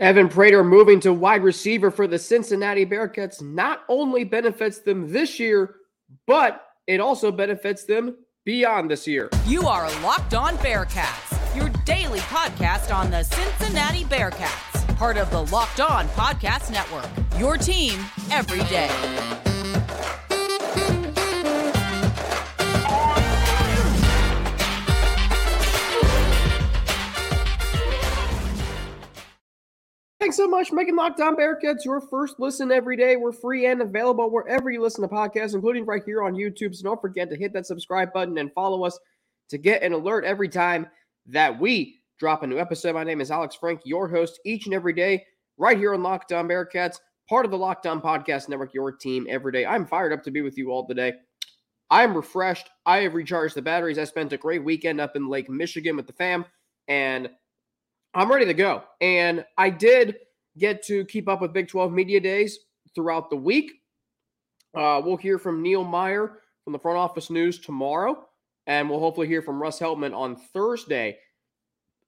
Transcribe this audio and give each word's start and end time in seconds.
Evan 0.00 0.30
Prater 0.30 0.64
moving 0.64 0.98
to 1.00 1.12
wide 1.12 1.42
receiver 1.42 1.90
for 1.90 2.06
the 2.06 2.18
Cincinnati 2.18 2.86
Bearcats 2.86 3.42
not 3.42 3.84
only 3.86 4.24
benefits 4.24 4.78
them 4.78 5.12
this 5.12 5.38
year, 5.38 5.74
but 6.26 6.64
it 6.86 7.00
also 7.00 7.30
benefits 7.30 7.84
them 7.84 8.16
beyond 8.46 8.90
this 8.90 9.06
year. 9.06 9.28
You 9.46 9.68
are 9.68 9.90
Locked 10.00 10.32
On 10.32 10.56
Bearcats, 10.56 11.54
your 11.54 11.68
daily 11.84 12.20
podcast 12.20 12.94
on 12.94 13.10
the 13.10 13.22
Cincinnati 13.24 14.04
Bearcats, 14.04 14.96
part 14.96 15.18
of 15.18 15.30
the 15.30 15.44
Locked 15.54 15.80
On 15.80 16.08
Podcast 16.08 16.72
Network. 16.72 17.10
Your 17.38 17.58
team 17.58 18.02
every 18.30 18.64
day. 18.70 19.49
Thanks 30.20 30.36
so 30.36 30.46
much 30.46 30.70
making 30.70 30.96
Locked 30.96 31.18
On 31.22 31.34
Bearcats 31.34 31.82
your 31.82 32.02
first 32.02 32.34
listen 32.38 32.70
every 32.70 32.94
day. 32.94 33.16
We're 33.16 33.32
free 33.32 33.64
and 33.64 33.80
available 33.80 34.30
wherever 34.30 34.70
you 34.70 34.82
listen 34.82 35.00
to 35.00 35.08
podcasts, 35.08 35.54
including 35.54 35.86
right 35.86 36.02
here 36.04 36.22
on 36.22 36.34
YouTube. 36.34 36.74
So 36.74 36.82
don't 36.82 37.00
forget 37.00 37.30
to 37.30 37.36
hit 37.36 37.54
that 37.54 37.64
subscribe 37.64 38.12
button 38.12 38.36
and 38.36 38.52
follow 38.52 38.84
us 38.84 38.98
to 39.48 39.56
get 39.56 39.82
an 39.82 39.94
alert 39.94 40.26
every 40.26 40.50
time 40.50 40.88
that 41.24 41.58
we 41.58 42.00
drop 42.18 42.42
a 42.42 42.46
new 42.46 42.58
episode. 42.58 42.96
My 42.96 43.02
name 43.02 43.22
is 43.22 43.30
Alex 43.30 43.54
Frank, 43.54 43.80
your 43.86 44.08
host 44.08 44.38
each 44.44 44.66
and 44.66 44.74
every 44.74 44.92
day, 44.92 45.24
right 45.56 45.78
here 45.78 45.94
on 45.94 46.02
Locked 46.02 46.32
On 46.32 46.46
Bearcats, 46.46 46.98
part 47.26 47.46
of 47.46 47.50
the 47.50 47.56
Locked 47.56 47.86
On 47.86 47.98
Podcast 47.98 48.50
Network, 48.50 48.74
your 48.74 48.92
team 48.92 49.26
every 49.26 49.52
day. 49.52 49.64
I'm 49.64 49.86
fired 49.86 50.12
up 50.12 50.22
to 50.24 50.30
be 50.30 50.42
with 50.42 50.58
you 50.58 50.70
all 50.70 50.86
today. 50.86 51.14
I'm 51.88 52.14
refreshed. 52.14 52.68
I 52.84 52.98
have 52.98 53.14
recharged 53.14 53.54
the 53.54 53.62
batteries. 53.62 53.98
I 53.98 54.04
spent 54.04 54.34
a 54.34 54.36
great 54.36 54.62
weekend 54.62 55.00
up 55.00 55.16
in 55.16 55.30
Lake 55.30 55.48
Michigan 55.48 55.96
with 55.96 56.06
the 56.06 56.12
fam, 56.12 56.44
and 56.88 57.30
I'm 58.14 58.30
ready 58.30 58.46
to 58.46 58.54
go. 58.54 58.82
And 59.00 59.44
I 59.56 59.70
did 59.70 60.16
get 60.58 60.82
to 60.84 61.04
keep 61.04 61.28
up 61.28 61.40
with 61.40 61.52
Big 61.52 61.68
12 61.68 61.92
Media 61.92 62.20
Days 62.20 62.58
throughout 62.94 63.30
the 63.30 63.36
week. 63.36 63.72
Uh, 64.74 65.00
we'll 65.04 65.16
hear 65.16 65.38
from 65.38 65.62
Neil 65.62 65.84
Meyer 65.84 66.38
from 66.64 66.72
the 66.72 66.78
front 66.78 66.98
office 66.98 67.30
news 67.30 67.58
tomorrow, 67.58 68.26
and 68.66 68.88
we'll 68.88 69.00
hopefully 69.00 69.26
hear 69.26 69.42
from 69.42 69.60
Russ 69.60 69.78
Heltman 69.78 70.14
on 70.14 70.36
Thursday. 70.36 71.18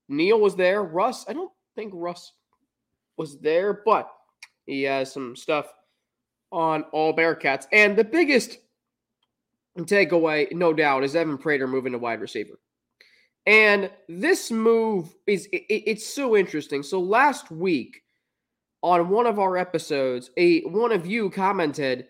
Neil 0.08 0.40
was 0.40 0.56
there. 0.56 0.82
Russ, 0.82 1.24
I 1.28 1.32
don't 1.32 1.52
think 1.74 1.92
Russ 1.94 2.32
was 3.16 3.40
there, 3.40 3.82
but 3.84 4.10
he 4.66 4.82
has 4.82 5.12
some 5.12 5.34
stuff 5.36 5.72
on 6.50 6.82
all 6.92 7.14
Bearcats. 7.14 7.66
And 7.72 7.96
the 7.96 8.04
biggest 8.04 8.58
takeaway, 9.78 10.52
no 10.52 10.72
doubt, 10.72 11.04
is 11.04 11.16
Evan 11.16 11.38
Prater 11.38 11.66
moving 11.66 11.92
to 11.92 11.98
wide 11.98 12.20
receiver. 12.20 12.58
And 13.46 13.90
this 14.08 14.50
move 14.50 15.14
is 15.26 15.46
it, 15.52 15.64
it's 15.68 16.06
so 16.06 16.36
interesting. 16.36 16.82
So 16.82 17.00
last 17.00 17.50
week 17.50 18.02
on 18.82 19.08
one 19.08 19.26
of 19.26 19.38
our 19.38 19.56
episodes, 19.56 20.30
a 20.36 20.60
one 20.62 20.92
of 20.92 21.06
you 21.06 21.30
commented 21.30 22.06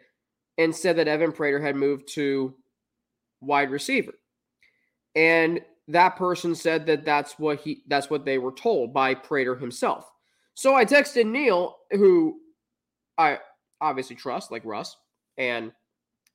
and 0.59 0.75
said 0.75 0.97
that 0.97 1.09
Evan 1.09 1.33
Prater 1.33 1.61
had 1.61 1.77
moved 1.77 2.09
to 2.15 2.55
wide 3.41 3.71
receiver. 3.71 4.13
And 5.15 5.61
that 5.89 6.17
person 6.17 6.55
said 6.55 6.87
that 6.87 7.05
that's 7.05 7.39
what 7.39 7.61
he 7.61 7.83
that's 7.89 8.11
what 8.11 8.25
they 8.25 8.39
were 8.39 8.53
told 8.53 8.93
by 8.93 9.15
Prater 9.15 9.57
himself. 9.57 10.11
So 10.55 10.75
I 10.75 10.85
texted 10.85 11.27
Neil 11.27 11.77
who 11.93 12.41
I 13.17 13.39
obviously 13.81 14.17
trust 14.17 14.53
like 14.53 14.65
Russ 14.65 14.97
and 15.39 15.73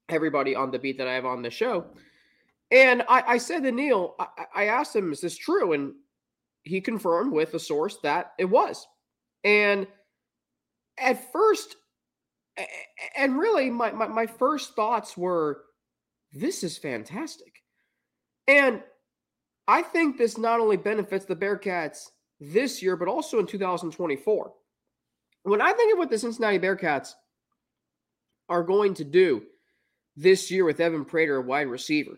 everybody 0.10 0.56
on 0.56 0.72
the 0.72 0.80
beat 0.80 0.98
that 0.98 1.08
I 1.08 1.14
have 1.14 1.26
on 1.26 1.42
the 1.42 1.50
show 1.50 1.86
and 2.72 3.04
I, 3.08 3.24
I 3.28 3.38
said 3.38 3.64
to 3.64 3.72
Neil, 3.72 4.16
I, 4.20 4.28
I 4.56 4.66
asked 4.66 4.96
him, 4.96 5.12
is 5.12 5.22
this 5.22 5.38
true? 5.38 5.74
And 5.74 5.94
he 6.64 6.82
confirmed 6.82 7.32
with 7.32 7.54
a 7.54 7.60
source 7.60 7.98
that 8.04 8.34
it 8.38 8.46
was. 8.46 8.86
And 9.44 9.88
at 11.00 11.32
first, 11.32 11.76
and 13.16 13.38
really, 13.38 13.70
my, 13.70 13.92
my, 13.92 14.08
my 14.08 14.26
first 14.26 14.76
thoughts 14.76 15.16
were, 15.16 15.62
this 16.34 16.64
is 16.64 16.78
fantastic. 16.78 17.54
And 18.48 18.82
I 19.68 19.82
think 19.82 20.18
this 20.18 20.38
not 20.38 20.60
only 20.60 20.78
benefits 20.78 21.26
the 21.26 21.36
Bearcats 21.36 22.08
this 22.40 22.82
year, 22.82 22.96
but 22.96 23.08
also 23.08 23.40
in 23.40 23.48
2024. 23.48 24.54
When 25.44 25.62
I 25.62 25.72
think 25.74 25.94
of 25.94 26.00
what 26.00 26.10
the 26.10 26.18
Cincinnati 26.18 26.60
Bearcats 26.60 27.12
are 28.50 28.64
going 28.64 28.96
to 28.96 29.04
do 29.04 29.44
this 30.16 30.50
year 30.50 30.66
with 30.66 30.80
Evan 30.80 31.06
Prater, 31.06 31.38
a 31.38 31.42
wide 31.42 31.68
receiver, 31.68 32.18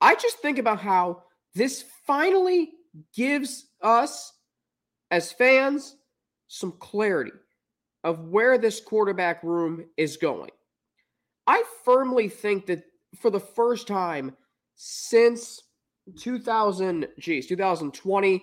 I 0.00 0.14
just 0.14 0.38
think 0.38 0.58
about 0.58 0.80
how 0.80 1.22
this 1.54 1.84
finally 2.06 2.70
gives 3.14 3.66
us 3.82 4.32
as 5.10 5.32
fans 5.32 5.96
some 6.48 6.72
clarity 6.72 7.32
of 8.04 8.28
where 8.28 8.58
this 8.58 8.80
quarterback 8.80 9.42
room 9.42 9.86
is 9.96 10.16
going. 10.16 10.50
I 11.46 11.62
firmly 11.84 12.28
think 12.28 12.66
that 12.66 12.84
for 13.20 13.30
the 13.30 13.40
first 13.40 13.86
time 13.86 14.36
since 14.74 15.62
2000, 16.18 17.08
geez, 17.18 17.46
2020, 17.46 18.42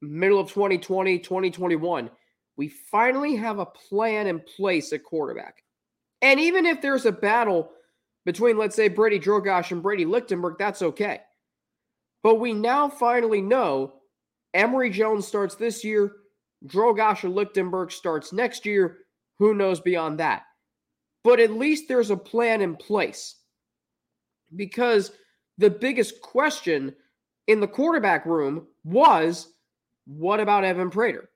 middle 0.00 0.40
of 0.40 0.48
2020, 0.52 1.18
2021, 1.18 2.10
we 2.56 2.68
finally 2.68 3.36
have 3.36 3.58
a 3.58 3.66
plan 3.66 4.26
in 4.26 4.40
place 4.40 4.92
at 4.92 5.04
quarterback. 5.04 5.62
And 6.20 6.38
even 6.38 6.66
if 6.66 6.80
there's 6.80 7.06
a 7.06 7.12
battle 7.12 7.72
between, 8.24 8.56
let's 8.56 8.76
say, 8.76 8.88
Brady 8.88 9.18
Drogosh 9.18 9.72
and 9.72 9.82
Brady 9.82 10.04
Lichtenberg, 10.04 10.56
that's 10.58 10.82
okay. 10.82 11.20
But 12.22 12.36
we 12.36 12.52
now 12.52 12.88
finally 12.88 13.40
know 13.40 13.94
Emory 14.54 14.90
Jones 14.90 15.26
starts 15.26 15.56
this 15.56 15.84
year, 15.84 16.12
Drogosh 16.66 17.24
or 17.24 17.28
Lichtenberg 17.28 17.90
starts 17.90 18.32
next 18.32 18.66
year. 18.66 18.98
Who 19.38 19.54
knows 19.54 19.80
beyond 19.80 20.20
that? 20.20 20.42
But 21.24 21.40
at 21.40 21.52
least 21.52 21.88
there's 21.88 22.10
a 22.10 22.16
plan 22.16 22.60
in 22.60 22.76
place. 22.76 23.36
Because 24.54 25.10
the 25.58 25.70
biggest 25.70 26.20
question 26.20 26.94
in 27.46 27.60
the 27.60 27.68
quarterback 27.68 28.26
room 28.26 28.66
was 28.84 29.48
what 30.06 30.40
about 30.40 30.64
Evan 30.64 30.90
Prater? 30.90 31.28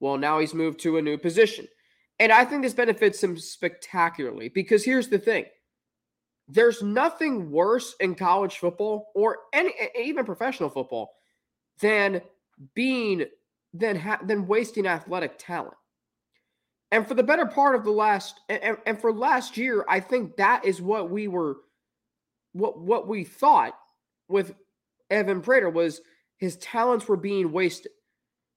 Well, 0.00 0.18
now 0.18 0.38
he's 0.38 0.54
moved 0.54 0.80
to 0.80 0.98
a 0.98 1.02
new 1.02 1.16
position. 1.16 1.68
And 2.18 2.32
I 2.32 2.44
think 2.44 2.62
this 2.62 2.74
benefits 2.74 3.22
him 3.22 3.38
spectacularly 3.38 4.48
because 4.48 4.84
here's 4.84 5.08
the 5.08 5.18
thing 5.18 5.46
there's 6.48 6.82
nothing 6.82 7.50
worse 7.50 7.94
in 8.00 8.14
college 8.14 8.58
football 8.58 9.10
or 9.14 9.38
any 9.52 9.72
even 9.98 10.24
professional 10.24 10.68
football 10.68 11.12
than 11.80 12.20
being 12.74 13.24
than 13.72 13.96
ha- 13.96 14.20
than 14.24 14.46
wasting 14.46 14.86
athletic 14.86 15.34
talent. 15.38 15.74
And 16.92 17.06
for 17.06 17.14
the 17.14 17.22
better 17.22 17.46
part 17.46 17.74
of 17.74 17.84
the 17.84 17.90
last 17.90 18.40
and, 18.48 18.76
and 18.86 19.00
for 19.00 19.12
last 19.12 19.56
year, 19.56 19.84
I 19.88 20.00
think 20.00 20.36
that 20.36 20.64
is 20.64 20.80
what 20.80 21.10
we 21.10 21.28
were 21.28 21.56
what 22.52 22.78
what 22.78 23.08
we 23.08 23.24
thought 23.24 23.74
with 24.28 24.54
Evan 25.10 25.40
Prater 25.40 25.70
was 25.70 26.00
his 26.36 26.56
talents 26.58 27.08
were 27.08 27.16
being 27.16 27.52
wasted. 27.52 27.92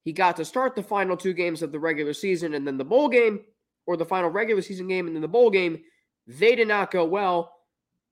He 0.04 0.14
got 0.14 0.38
to 0.38 0.46
start 0.46 0.76
the 0.76 0.84
final 0.84 1.18
two 1.18 1.34
games 1.34 1.62
of 1.62 1.72
the 1.72 1.80
regular 1.80 2.14
season 2.14 2.54
and 2.54 2.66
then 2.66 2.78
the 2.78 2.86
bowl 2.86 3.10
game 3.10 3.42
or 3.86 3.98
the 3.98 4.06
final 4.06 4.30
regular 4.30 4.62
season 4.62 4.88
game 4.88 5.08
and 5.08 5.16
then 5.16 5.22
the 5.22 5.28
bowl 5.28 5.50
game. 5.50 5.80
They 6.28 6.56
did 6.56 6.68
not 6.68 6.92
go 6.92 7.06
well. 7.06 7.57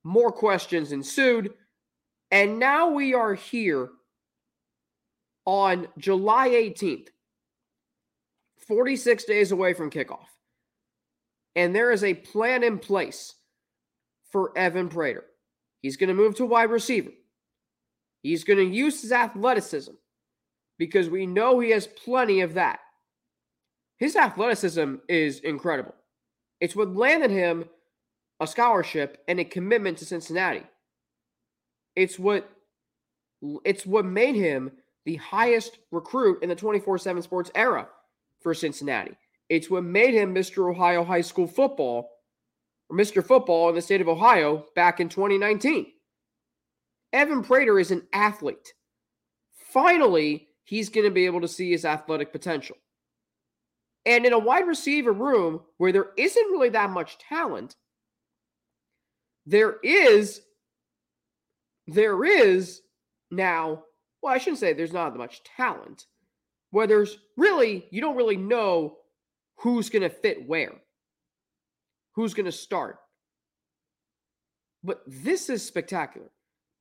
More 0.06 0.32
questions 0.32 0.92
ensued. 0.92 1.52
And 2.30 2.60
now 2.60 2.90
we 2.92 3.16
are 3.16 3.34
here 3.34 3.90
on 5.46 5.88
July 5.98 6.50
18th, 6.50 7.08
46 8.68 9.24
days 9.26 9.52
away 9.52 9.74
from 9.74 9.90
kickoff. 9.90 10.28
And 11.56 11.76
there 11.76 11.92
is 11.92 12.04
a 12.04 12.14
plan 12.14 12.64
in 12.64 12.78
place 12.78 13.34
for 14.32 14.56
Evan 14.56 14.90
Prater. 14.90 15.26
He's 15.82 15.98
going 15.98 16.10
to 16.10 16.14
move 16.14 16.36
to 16.36 16.46
wide 16.46 16.70
receiver. 16.70 17.12
He's 18.22 18.44
going 18.44 18.60
to 18.60 18.76
use 18.76 19.02
his 19.02 19.12
athleticism 19.12 19.94
because 20.78 21.10
we 21.10 21.26
know 21.26 21.60
he 21.60 21.72
has 21.72 21.88
plenty 21.88 22.42
of 22.42 22.54
that. 22.54 22.80
His 23.98 24.16
athleticism 24.16 24.96
is 25.10 25.40
incredible. 25.40 25.96
It's 26.62 26.76
what 26.76 26.96
landed 26.96 27.32
him 27.32 27.66
a 28.40 28.48
scholarship 28.48 29.24
and 29.28 29.40
a 29.40 29.46
commitment 29.46 29.98
to 30.00 30.06
Cincinnati. 30.06 30.64
It's 31.96 32.20
what 32.20 32.50
it's 33.64 33.86
what 33.86 34.06
made 34.06 34.36
him 34.36 34.72
the 35.06 35.16
highest 35.18 35.78
recruit 35.92 36.42
in 36.42 36.50
the 36.50 36.56
24/7 36.56 37.22
sports 37.22 37.52
era 37.56 37.88
for 38.42 38.54
Cincinnati. 38.54 39.16
It's 39.50 39.70
what 39.70 39.84
made 39.84 40.14
him 40.14 40.34
Mr. 40.34 40.70
Ohio 40.70 41.04
High 41.04 41.22
School 41.22 41.48
football 41.48 42.10
or 42.90 42.98
Mr. 42.98 43.24
Football 43.24 43.70
in 43.70 43.76
the 43.76 43.82
state 43.82 44.02
of 44.02 44.10
Ohio 44.10 44.66
back 44.76 45.00
in 45.00 45.10
2019. 45.10 45.92
Evan 47.14 47.44
Prater 47.44 47.80
is 47.80 47.92
an 47.92 48.08
athlete. 48.12 48.74
Finally, 49.54 50.50
he's 50.64 50.90
going 50.90 51.06
to 51.06 51.12
be 51.12 51.26
able 51.26 51.42
to 51.42 51.48
see 51.48 51.72
his 51.72 51.86
athletic 51.86 52.32
potential. 52.32 52.78
And 54.06 54.26
in 54.26 54.34
a 54.34 54.40
wide 54.40 54.68
receiver 54.68 55.14
room 55.14 55.62
where 55.78 55.92
there 55.92 56.12
isn't 56.18 56.52
really 56.52 56.70
that 56.70 56.90
much 56.90 57.18
talent, 57.18 57.76
there 59.46 59.78
is 59.84 60.42
there 61.88 62.24
is 62.24 62.82
now 63.32 63.84
well 64.22 64.34
i 64.34 64.38
shouldn't 64.38 64.60
say 64.60 64.74
there's 64.74 64.94
not 64.94 65.16
much 65.16 65.42
talent 65.44 66.06
where 66.76 66.88
there's 66.88 67.20
really, 67.38 67.88
you 67.90 68.02
don't 68.02 68.18
really 68.18 68.36
know 68.36 68.98
who's 69.60 69.90
going 69.90 70.02
to 70.02 70.10
fit 70.10 70.46
where, 70.46 70.74
who's 72.16 72.34
going 72.34 72.46
to 72.46 72.52
start. 72.52 72.98
But 74.84 75.02
this 75.08 75.50
is 75.50 75.66
spectacular 75.66 76.30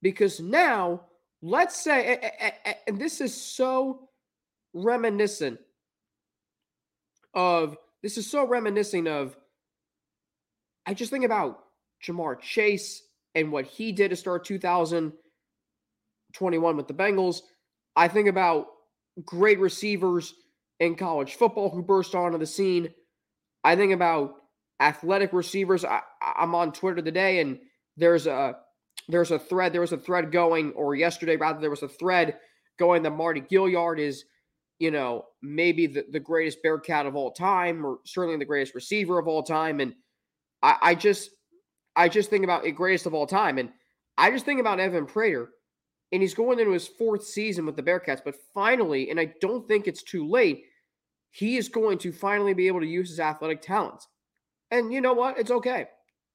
because 0.02 0.40
now, 0.40 1.02
let's 1.42 1.80
say, 1.80 2.28
and 2.88 3.00
this 3.00 3.20
is 3.20 3.40
so 3.40 4.08
reminiscent 4.72 5.60
of, 7.32 7.76
this 8.02 8.18
is 8.18 8.28
so 8.28 8.44
reminiscent 8.44 9.06
of, 9.06 9.36
I 10.86 10.94
just 10.94 11.12
think 11.12 11.24
about 11.24 11.63
Ja'Marr 12.06 12.40
Chase 12.40 13.02
and 13.34 13.52
what 13.52 13.66
he 13.66 13.92
did 13.92 14.10
to 14.10 14.16
start 14.16 14.44
2021 14.44 16.76
with 16.76 16.88
the 16.88 16.94
Bengals. 16.94 17.40
I 17.96 18.08
think 18.08 18.28
about 18.28 18.66
great 19.24 19.60
receivers 19.60 20.34
in 20.80 20.96
college 20.96 21.34
football 21.34 21.70
who 21.70 21.82
burst 21.82 22.14
onto 22.14 22.38
the 22.38 22.46
scene. 22.46 22.88
I 23.62 23.76
think 23.76 23.92
about 23.92 24.34
athletic 24.80 25.32
receivers. 25.32 25.84
I, 25.84 26.00
am 26.36 26.54
on 26.54 26.72
Twitter 26.72 27.02
today, 27.02 27.40
and 27.40 27.58
there's 27.96 28.26
a 28.26 28.56
there's 29.08 29.30
a 29.30 29.38
thread. 29.38 29.72
There 29.72 29.80
was 29.80 29.92
a 29.92 29.98
thread 29.98 30.32
going, 30.32 30.72
or 30.72 30.94
yesterday 30.94 31.36
rather, 31.36 31.60
there 31.60 31.70
was 31.70 31.82
a 31.82 31.88
thread 31.88 32.38
going 32.78 33.02
that 33.02 33.10
Mardy 33.10 33.40
Gilyard 33.40 34.00
is, 34.00 34.24
you 34.78 34.90
know, 34.90 35.26
maybe 35.42 35.86
the, 35.86 36.04
the 36.10 36.20
greatest 36.20 36.62
Bearcat 36.62 37.06
of 37.06 37.14
all 37.14 37.30
time, 37.30 37.84
or 37.84 37.98
certainly 38.04 38.38
the 38.38 38.44
greatest 38.44 38.74
receiver 38.74 39.18
of 39.18 39.28
all 39.28 39.42
time. 39.42 39.80
And 39.80 39.94
I, 40.62 40.76
I 40.82 40.94
just 40.94 41.30
I 41.96 42.08
just 42.08 42.30
think 42.30 42.44
about 42.44 42.64
it 42.64 42.72
greatest 42.72 43.06
of 43.06 43.14
all 43.14 43.26
time. 43.26 43.58
And 43.58 43.70
I 44.16 44.30
just 44.30 44.44
think 44.44 44.60
about 44.60 44.80
Evan 44.80 45.06
Prater 45.06 45.50
and 46.12 46.22
he's 46.22 46.34
going 46.34 46.58
into 46.60 46.72
his 46.72 46.86
fourth 46.86 47.24
season 47.24 47.66
with 47.66 47.76
the 47.76 47.82
Bearcats. 47.82 48.22
But 48.24 48.36
finally, 48.54 49.10
and 49.10 49.18
I 49.18 49.34
don't 49.40 49.66
think 49.66 49.86
it's 49.86 50.02
too 50.02 50.28
late, 50.28 50.64
he 51.30 51.56
is 51.56 51.68
going 51.68 51.98
to 51.98 52.12
finally 52.12 52.54
be 52.54 52.68
able 52.68 52.80
to 52.80 52.86
use 52.86 53.08
his 53.08 53.20
athletic 53.20 53.62
talents. 53.62 54.06
And 54.70 54.92
you 54.92 55.00
know 55.00 55.12
what? 55.12 55.38
It's 55.38 55.50
okay. 55.50 55.86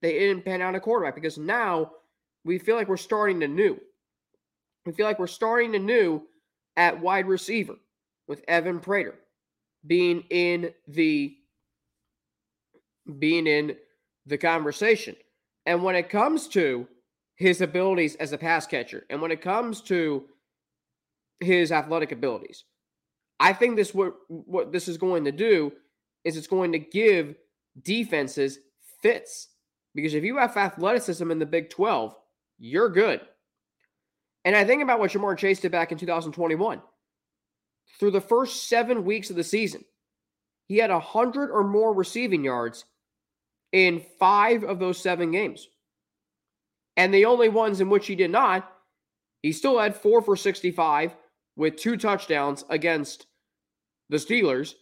They 0.02 0.20
didn't 0.20 0.46
pan 0.46 0.62
out 0.62 0.76
a 0.76 0.80
quarterback 0.80 1.16
because 1.16 1.38
now 1.38 1.92
we 2.44 2.58
feel 2.58 2.76
like 2.76 2.88
we're 2.88 2.98
starting 2.98 3.44
anew. 3.44 3.78
We 4.86 4.94
feel 4.94 5.06
like 5.06 5.20
we're 5.20 5.28
starting 5.28 5.76
anew 5.76 6.24
at 6.76 7.00
wide 7.00 7.28
receiver 7.28 7.76
with 8.28 8.44
Evan 8.48 8.80
Prater 8.80 9.16
being 9.86 10.24
in 10.30 10.72
the 10.88 11.36
being 13.18 13.48
in 13.48 13.76
the 14.26 14.38
conversation. 14.38 15.16
And 15.70 15.84
when 15.84 15.96
it 15.96 16.10
comes 16.10 16.48
to 16.50 16.88
his 17.40 17.62
abilities 17.62 18.16
as 18.16 18.34
a 18.34 18.38
pass 18.38 18.68
catcher. 18.68 19.06
And 19.10 19.22
when 19.22 19.32
it 19.32 19.42
comes 19.42 19.82
to 19.84 20.26
his 21.40 21.72
athletic 21.72 22.12
abilities, 22.12 22.66
I 23.40 23.54
think 23.54 23.78
this 23.78 23.94
what 23.94 24.16
what 24.28 24.74
this 24.74 24.88
is 24.90 24.98
going 24.98 25.24
to 25.24 25.32
do 25.32 25.72
is 26.26 26.36
it's 26.36 26.48
going 26.48 26.74
to 26.74 26.80
give 26.80 27.36
defenses 27.82 28.60
fits. 29.02 29.48
Because 29.96 30.14
if 30.14 30.24
you 30.26 30.38
have 30.38 30.58
athleticism 30.58 31.32
in 31.32 31.40
the 31.40 31.46
Big 31.46 31.70
12, 31.70 32.14
you're 32.58 32.90
good. 32.90 33.22
And 34.44 34.56
I 34.56 34.66
think 34.66 34.84
about 34.84 35.00
what 35.00 35.12
Ja'Marr 35.12 35.38
Chase 35.38 35.62
did 35.62 35.72
back 35.72 35.92
in 35.92 35.98
2021. 35.98 36.82
Through 38.00 38.12
the 38.12 38.22
first 38.22 38.68
seven 38.68 39.06
weeks 39.06 39.30
of 39.30 39.36
the 39.36 39.44
season, 39.44 39.86
he 40.66 40.78
had 40.78 40.92
100 40.92 41.52
or 41.52 41.64
more 41.64 41.94
receiving 41.94 42.44
yards 42.44 42.86
in 43.72 44.04
five 44.20 44.64
of 44.64 44.80
those 44.80 45.00
seven 45.00 45.32
games. 45.32 45.68
And 46.98 47.14
the 47.14 47.26
only 47.26 47.50
ones 47.50 47.82
in 47.82 47.90
which 47.90 48.08
he 48.08 48.16
did 48.16 48.32
not, 48.32 48.72
he 49.42 49.52
still 49.52 49.80
had 49.80 49.96
four 49.96 50.22
for 50.22 50.36
65 50.36 51.16
with 51.56 51.78
two 51.78 51.98
touchdowns 51.98 52.66
against 52.70 53.28
the 54.10 54.18
Steelers. 54.18 54.74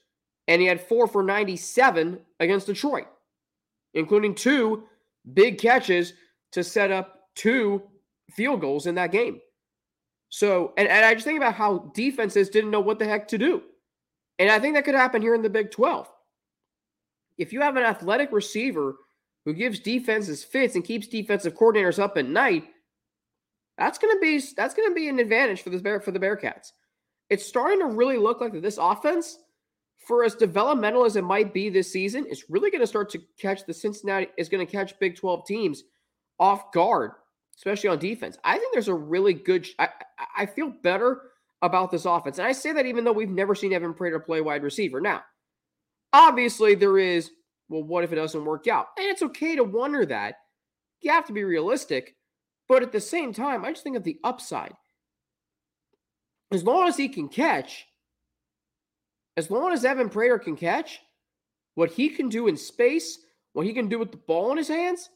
And 0.48 0.62
he 0.62 0.68
had 0.68 0.82
four 0.82 1.08
for 1.08 1.24
97 1.24 2.20
against 2.40 2.68
Detroit, 2.68 3.08
including 3.94 4.34
two 4.34 4.84
big 5.34 5.60
catches 5.60 6.14
to 6.54 6.64
set 6.64 6.92
up 6.92 7.28
two 7.36 7.84
field 8.32 8.62
goals 8.62 8.88
in 8.88 8.96
that 8.96 9.12
game. 9.12 9.42
So, 10.30 10.74
and, 10.78 10.88
and 10.88 11.06
I 11.06 11.14
just 11.14 11.26
think 11.26 11.38
about 11.38 11.54
how 11.54 11.92
defenses 11.94 12.50
didn't 12.50 12.72
know 12.72 12.80
what 12.80 13.00
the 13.00 13.06
heck 13.06 13.28
to 13.30 13.38
do. 13.38 13.64
And 14.40 14.50
I 14.50 14.60
think 14.60 14.76
that 14.76 14.86
could 14.86 14.96
happen 14.96 15.22
here 15.22 15.36
in 15.36 15.42
the 15.42 15.50
Big 15.50 15.72
12. 15.72 16.10
If 17.38 17.54
you 17.54 17.62
have 17.62 17.78
an 17.78 17.84
athletic 17.84 18.32
receiver 18.32 18.96
who 19.46 19.54
gives 19.54 19.80
defenses 19.80 20.44
fits 20.44 20.76
and 20.76 20.84
keeps 20.84 21.08
defensive 21.08 21.56
coordinators 21.56 22.00
up 22.00 22.18
at 22.18 22.28
night, 22.28 22.66
that's 23.78 23.98
going 23.98 24.16
to 24.16 24.20
be 24.20 24.42
that's 24.56 24.74
going 24.74 24.90
to 24.90 24.96
be 24.96 25.08
an 25.08 25.20
advantage 25.20 25.62
for 25.62 25.70
the 25.70 25.78
Bear 25.78 26.00
for 26.00 26.12
the 26.12 26.20
Bearcats. 26.20 26.72
It's 27.30 27.46
starting 27.46 27.80
to 27.80 27.86
really 27.86 28.18
look 28.18 28.42
like 28.42 28.54
this 28.54 28.78
offense, 28.78 29.38
for 30.00 30.24
as 30.24 30.36
developmental 30.36 31.06
as 31.06 31.16
it 31.16 31.24
might 31.24 31.54
be 31.54 31.70
this 31.70 31.92
season, 31.92 32.26
is 32.26 32.50
really 32.50 32.72
going 32.72 32.82
to 32.82 32.88
start 32.88 33.10
to 33.12 33.22
catch 33.40 33.66
the 33.66 33.74
Cincinnati 33.74 34.28
is 34.38 34.50
going 34.50 34.66
to 34.66 34.72
catch 34.72 34.98
Big 35.00 35.16
12 35.16 35.46
teams 35.46 35.84
off 36.40 36.72
guard, 36.72 37.12
especially 37.56 37.90
on 37.90 38.00
defense. 38.00 38.38
I 38.44 38.58
think 38.58 38.74
there's 38.74 38.88
a 38.88 38.94
really 38.94 39.34
good. 39.34 39.68
I, 39.78 39.90
I 40.36 40.46
feel 40.46 40.70
better 40.70 41.22
about 41.62 41.92
this 41.92 42.06
offense, 42.06 42.40
and 42.40 42.48
I 42.48 42.52
say 42.52 42.72
that 42.72 42.86
even 42.86 43.04
though 43.04 43.14
we've 43.14 43.30
never 43.30 43.54
seen 43.54 43.74
Evan 43.74 43.94
Prater 43.94 44.20
play 44.20 44.42
wide 44.42 44.64
receiver. 44.64 45.00
Now, 45.02 45.24
obviously, 46.14 46.76
there 46.76 46.98
is 46.98 47.32
well, 47.70 47.84
what 47.84 48.04
if 48.04 48.12
it 48.12 48.16
doesn't 48.16 48.46
work 48.46 48.68
out? 48.68 48.88
And 48.98 49.08
it's 49.08 49.22
okay 49.22 49.56
to 49.56 49.64
wonder 49.64 50.06
that. 50.06 50.36
You 51.02 51.12
have 51.12 51.28
to 51.28 51.34
be 51.34 51.44
realistic. 51.44 52.16
But 52.68 52.84
at 52.84 52.92
the 52.92 53.02
same 53.02 53.34
time, 53.34 53.64
I 53.64 53.72
just 53.72 53.84
think 53.84 53.98
of 53.98 54.04
the 54.04 54.20
upside. 54.24 54.74
As 56.52 56.64
long 56.64 56.88
as 56.88 56.98
he 56.98 57.10
can 57.10 57.28
catch, 57.28 57.86
as 59.36 59.52
long 59.52 59.72
as 59.72 59.86
Evan 59.86 60.10
Prater 60.10 60.40
can 60.40 60.56
catch, 60.56 61.00
what 61.76 61.92
he 61.92 62.10
can 62.10 62.30
do 62.30 62.48
in 62.48 62.58
space, 62.58 63.20
what 63.54 63.66
he 63.66 63.74
can 63.74 63.88
do 63.88 64.00
with 64.00 64.12
the 64.12 64.18
ball 64.18 64.52
in 64.52 64.58
his 64.58 64.68
hands, 64.68 65.10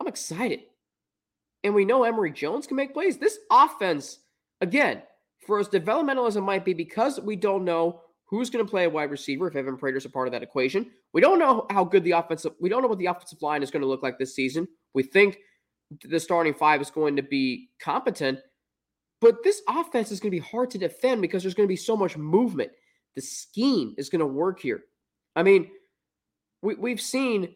I'm 0.00 0.08
excited. 0.08 0.60
And 1.62 1.74
we 1.74 1.84
know 1.84 2.04
Emory 2.04 2.32
Jones 2.32 2.66
can 2.66 2.76
make 2.76 2.92
plays. 2.92 3.16
This 3.16 3.38
offense, 3.50 4.18
again, 4.60 5.02
for 5.46 5.58
as 5.58 5.68
developmental 5.68 6.26
as 6.26 6.36
it 6.36 6.42
might 6.42 6.64
be, 6.64 6.74
because 6.74 7.20
we 7.20 7.36
don't 7.36 7.64
know 7.64 8.00
who's 8.26 8.50
going 8.50 8.64
to 8.64 8.70
play 8.70 8.84
a 8.84 8.90
wide 8.90 9.10
receiver 9.10 9.46
if 9.46 9.56
Evan 9.56 9.76
Prater's 9.76 10.04
a 10.04 10.10
part 10.10 10.26
of 10.26 10.32
that 10.32 10.42
equation. 10.42 10.90
We 11.12 11.20
don't 11.20 11.38
know 11.38 11.66
how 11.70 11.84
good 11.84 12.04
the 12.04 12.12
offensive 12.12 12.52
we 12.60 12.68
don't 12.68 12.82
know 12.82 12.88
what 12.88 12.98
the 12.98 13.06
offensive 13.06 13.42
line 13.42 13.62
is 13.62 13.70
going 13.70 13.82
to 13.82 13.88
look 13.88 14.02
like 14.02 14.18
this 14.18 14.34
season. 14.34 14.66
We 14.94 15.02
think 15.02 15.38
the 16.02 16.20
starting 16.20 16.54
five 16.54 16.80
is 16.80 16.90
going 16.90 17.16
to 17.16 17.22
be 17.22 17.68
competent, 17.80 18.40
but 19.20 19.42
this 19.44 19.62
offense 19.68 20.10
is 20.10 20.20
going 20.20 20.30
to 20.30 20.40
be 20.40 20.46
hard 20.46 20.70
to 20.70 20.78
defend 20.78 21.22
because 21.22 21.42
there's 21.42 21.54
going 21.54 21.66
to 21.68 21.72
be 21.72 21.76
so 21.76 21.96
much 21.96 22.16
movement. 22.16 22.72
The 23.14 23.22
scheme 23.22 23.94
is 23.96 24.08
going 24.08 24.20
to 24.20 24.26
work 24.26 24.60
here. 24.60 24.84
I 25.36 25.42
mean, 25.42 25.70
we, 26.62 26.74
we've 26.74 27.00
seen 27.00 27.54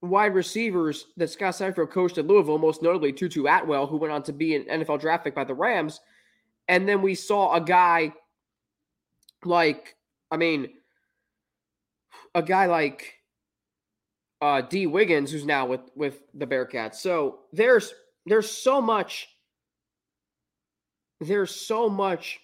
wide 0.00 0.34
receivers 0.34 1.06
that 1.16 1.30
Scott 1.30 1.54
Satterfield 1.54 1.90
coached 1.90 2.18
at 2.18 2.26
Louisville, 2.26 2.58
most 2.58 2.82
notably 2.82 3.12
Tutu 3.12 3.46
Atwell, 3.46 3.86
who 3.86 3.96
went 3.96 4.12
on 4.12 4.22
to 4.24 4.32
be 4.32 4.54
an 4.54 4.64
NFL 4.64 5.00
draft 5.00 5.24
pick 5.24 5.34
by 5.34 5.44
the 5.44 5.54
Rams. 5.54 6.00
And 6.68 6.88
then 6.88 7.02
we 7.02 7.14
saw 7.14 7.54
a 7.54 7.60
guy 7.60 8.12
like 9.44 9.96
I 10.30 10.36
mean, 10.36 10.68
a 12.34 12.42
guy 12.42 12.66
like 12.66 13.14
uh, 14.40 14.62
Dee 14.62 14.86
Wiggins, 14.86 15.32
who's 15.32 15.44
now 15.44 15.66
with 15.66 15.90
with 15.94 16.20
the 16.34 16.46
Bearcats. 16.46 16.96
So 16.96 17.40
there's 17.52 17.92
there's 18.26 18.50
so 18.50 18.80
much 18.80 19.28
there's 21.20 21.54
so 21.54 21.88
much 21.88 22.40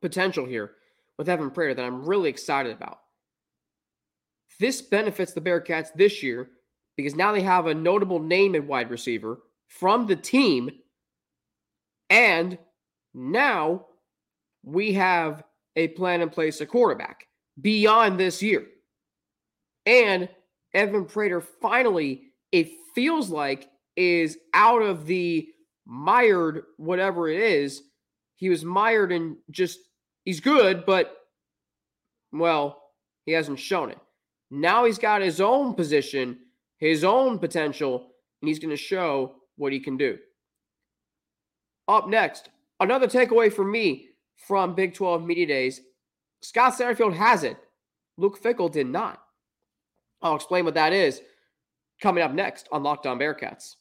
potential 0.00 0.46
here 0.46 0.72
with 1.18 1.28
Evan 1.28 1.50
Prater 1.50 1.74
that 1.74 1.84
I'm 1.84 2.06
really 2.06 2.30
excited 2.30 2.72
about. 2.72 3.00
This 4.58 4.80
benefits 4.80 5.32
the 5.32 5.40
Bearcats 5.40 5.88
this 5.94 6.22
year 6.22 6.50
because 6.96 7.14
now 7.14 7.32
they 7.32 7.40
have 7.40 7.66
a 7.66 7.74
notable 7.74 8.20
name 8.20 8.54
at 8.54 8.64
wide 8.64 8.90
receiver 8.90 9.40
from 9.68 10.06
the 10.06 10.16
team. 10.16 10.70
And 12.10 12.58
now 13.14 13.86
we 14.62 14.92
have 14.94 15.42
a 15.76 15.88
plan 15.88 16.20
in 16.20 16.30
place, 16.30 16.60
a 16.60 16.66
quarterback 16.66 17.26
beyond 17.60 18.18
this 18.18 18.42
year. 18.42 18.66
And 19.86 20.28
Evan 20.74 21.04
Prater 21.04 21.40
finally, 21.40 22.32
it 22.52 22.68
feels 22.94 23.30
like, 23.30 23.68
is 23.96 24.38
out 24.54 24.82
of 24.82 25.06
the 25.06 25.48
mired, 25.86 26.62
whatever 26.76 27.28
it 27.28 27.40
is. 27.40 27.82
He 28.36 28.48
was 28.48 28.64
mired 28.64 29.12
and 29.12 29.36
just, 29.50 29.78
he's 30.24 30.40
good, 30.40 30.86
but, 30.86 31.16
well, 32.32 32.82
he 33.26 33.32
hasn't 33.32 33.58
shown 33.58 33.90
it. 33.90 33.98
Now 34.50 34.84
he's 34.84 34.98
got 34.98 35.22
his 35.22 35.40
own 35.40 35.74
position, 35.74 36.38
his 36.78 37.04
own 37.04 37.38
potential, 37.38 38.10
and 38.40 38.48
he's 38.48 38.58
going 38.58 38.70
to 38.70 38.76
show 38.76 39.36
what 39.56 39.72
he 39.72 39.80
can 39.80 39.96
do. 39.96 40.18
Up 41.88 42.08
next, 42.08 42.48
another 42.78 43.06
takeaway 43.06 43.52
for 43.52 43.64
me 43.64 44.09
from 44.46 44.74
Big 44.74 44.94
12 44.94 45.24
Media 45.24 45.46
Days. 45.46 45.80
Scott 46.42 46.74
Satterfield 46.74 47.14
has 47.14 47.44
it. 47.44 47.56
Luke 48.16 48.42
Fickell 48.42 48.70
did 48.70 48.86
not. 48.86 49.22
I'll 50.22 50.36
explain 50.36 50.64
what 50.64 50.74
that 50.74 50.92
is 50.92 51.22
coming 52.02 52.22
up 52.22 52.32
next 52.32 52.68
on 52.72 52.82
Locked 52.82 53.06
On 53.06 53.18
Bearcats. 53.18 53.76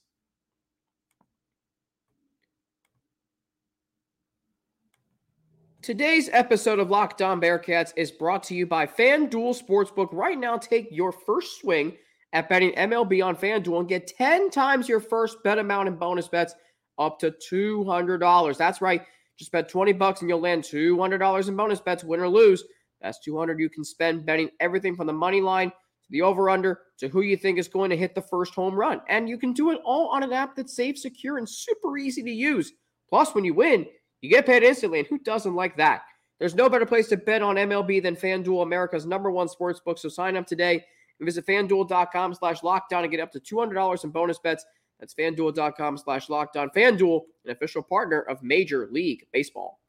Today's 5.81 6.29
episode 6.33 6.79
of 6.79 6.89
Locked 6.89 7.21
On 7.21 7.39
Bearcats 7.39 7.93
is 7.95 8.11
brought 8.11 8.43
to 8.43 8.53
you 8.53 8.67
by 8.67 8.85
FanDuel 8.85 9.59
Sportsbook. 9.59 10.09
Right 10.11 10.37
now, 10.37 10.57
take 10.57 10.89
your 10.91 11.11
first 11.11 11.61
swing 11.61 11.95
at 12.33 12.49
betting 12.49 12.73
MLB 12.73 13.25
on 13.25 13.35
FanDuel 13.35 13.79
and 13.79 13.87
get 13.87 14.05
10 14.05 14.51
times 14.51 14.89
your 14.89 14.99
first 14.99 15.41
bet 15.43 15.57
amount 15.57 15.87
in 15.87 15.95
bonus 15.95 16.27
bets 16.27 16.53
up 16.99 17.17
to 17.19 17.31
$200. 17.31 18.57
That's 18.57 18.81
right. 18.81 19.03
Just 19.39 19.53
bet 19.53 19.69
20 19.69 19.93
bucks 19.93 20.19
and 20.19 20.29
you'll 20.29 20.41
land 20.41 20.63
$200 20.63 21.47
in 21.47 21.55
bonus 21.55 21.79
bets, 21.79 22.03
win 22.03 22.19
or 22.19 22.27
lose. 22.27 22.63
That's 23.01 23.19
200 23.19 23.57
you 23.57 23.69
can 23.69 23.85
spend 23.85 24.25
betting 24.25 24.49
everything 24.59 24.97
from 24.97 25.07
the 25.07 25.13
money 25.13 25.39
line 25.39 25.69
to 25.69 26.07
the 26.09 26.21
over 26.21 26.49
under 26.49 26.81
to 26.97 27.07
who 27.07 27.21
you 27.21 27.37
think 27.37 27.57
is 27.57 27.69
going 27.69 27.89
to 27.89 27.97
hit 27.97 28.13
the 28.13 28.21
first 28.21 28.53
home 28.53 28.75
run. 28.75 28.99
And 29.07 29.29
you 29.29 29.37
can 29.37 29.53
do 29.53 29.71
it 29.71 29.79
all 29.85 30.09
on 30.09 30.23
an 30.23 30.33
app 30.33 30.57
that's 30.57 30.75
safe, 30.75 30.97
secure, 30.97 31.37
and 31.37 31.47
super 31.47 31.97
easy 31.97 32.21
to 32.21 32.29
use. 32.29 32.73
Plus, 33.07 33.33
when 33.33 33.45
you 33.45 33.53
win, 33.53 33.85
you 34.19 34.29
get 34.29 34.45
paid 34.45 34.63
instantly, 34.63 34.99
and 34.99 35.07
who 35.07 35.17
doesn't 35.19 35.55
like 35.55 35.77
that? 35.77 36.01
There's 36.39 36.55
no 36.55 36.69
better 36.69 36.85
place 36.85 37.07
to 37.07 37.17
bet 37.17 37.41
on 37.41 37.55
MLB 37.55 38.03
than 38.03 38.17
FanDuel, 38.17 38.63
America's 38.63 39.05
number 39.05 39.31
one 39.31 39.47
sports 39.47 39.79
book. 39.79 39.97
So 39.97 40.09
sign 40.09 40.35
up 40.35 40.45
today 40.45 40.83
and 41.19 41.25
visit 41.25 41.45
fanduel.com 41.45 42.33
slash 42.33 42.61
lockdown 42.61 43.03
and 43.03 43.11
get 43.11 43.19
up 43.19 43.31
to 43.31 43.39
$200 43.39 44.03
in 44.03 44.09
bonus 44.09 44.39
bets. 44.39 44.65
That's 44.99 45.13
fanduel.com 45.13 45.97
slash 45.97 46.27
lockdown. 46.27 46.73
FanDuel, 46.75 47.21
an 47.45 47.51
official 47.51 47.81
partner 47.81 48.21
of 48.21 48.43
Major 48.43 48.87
League 48.91 49.25
Baseball. 49.31 49.79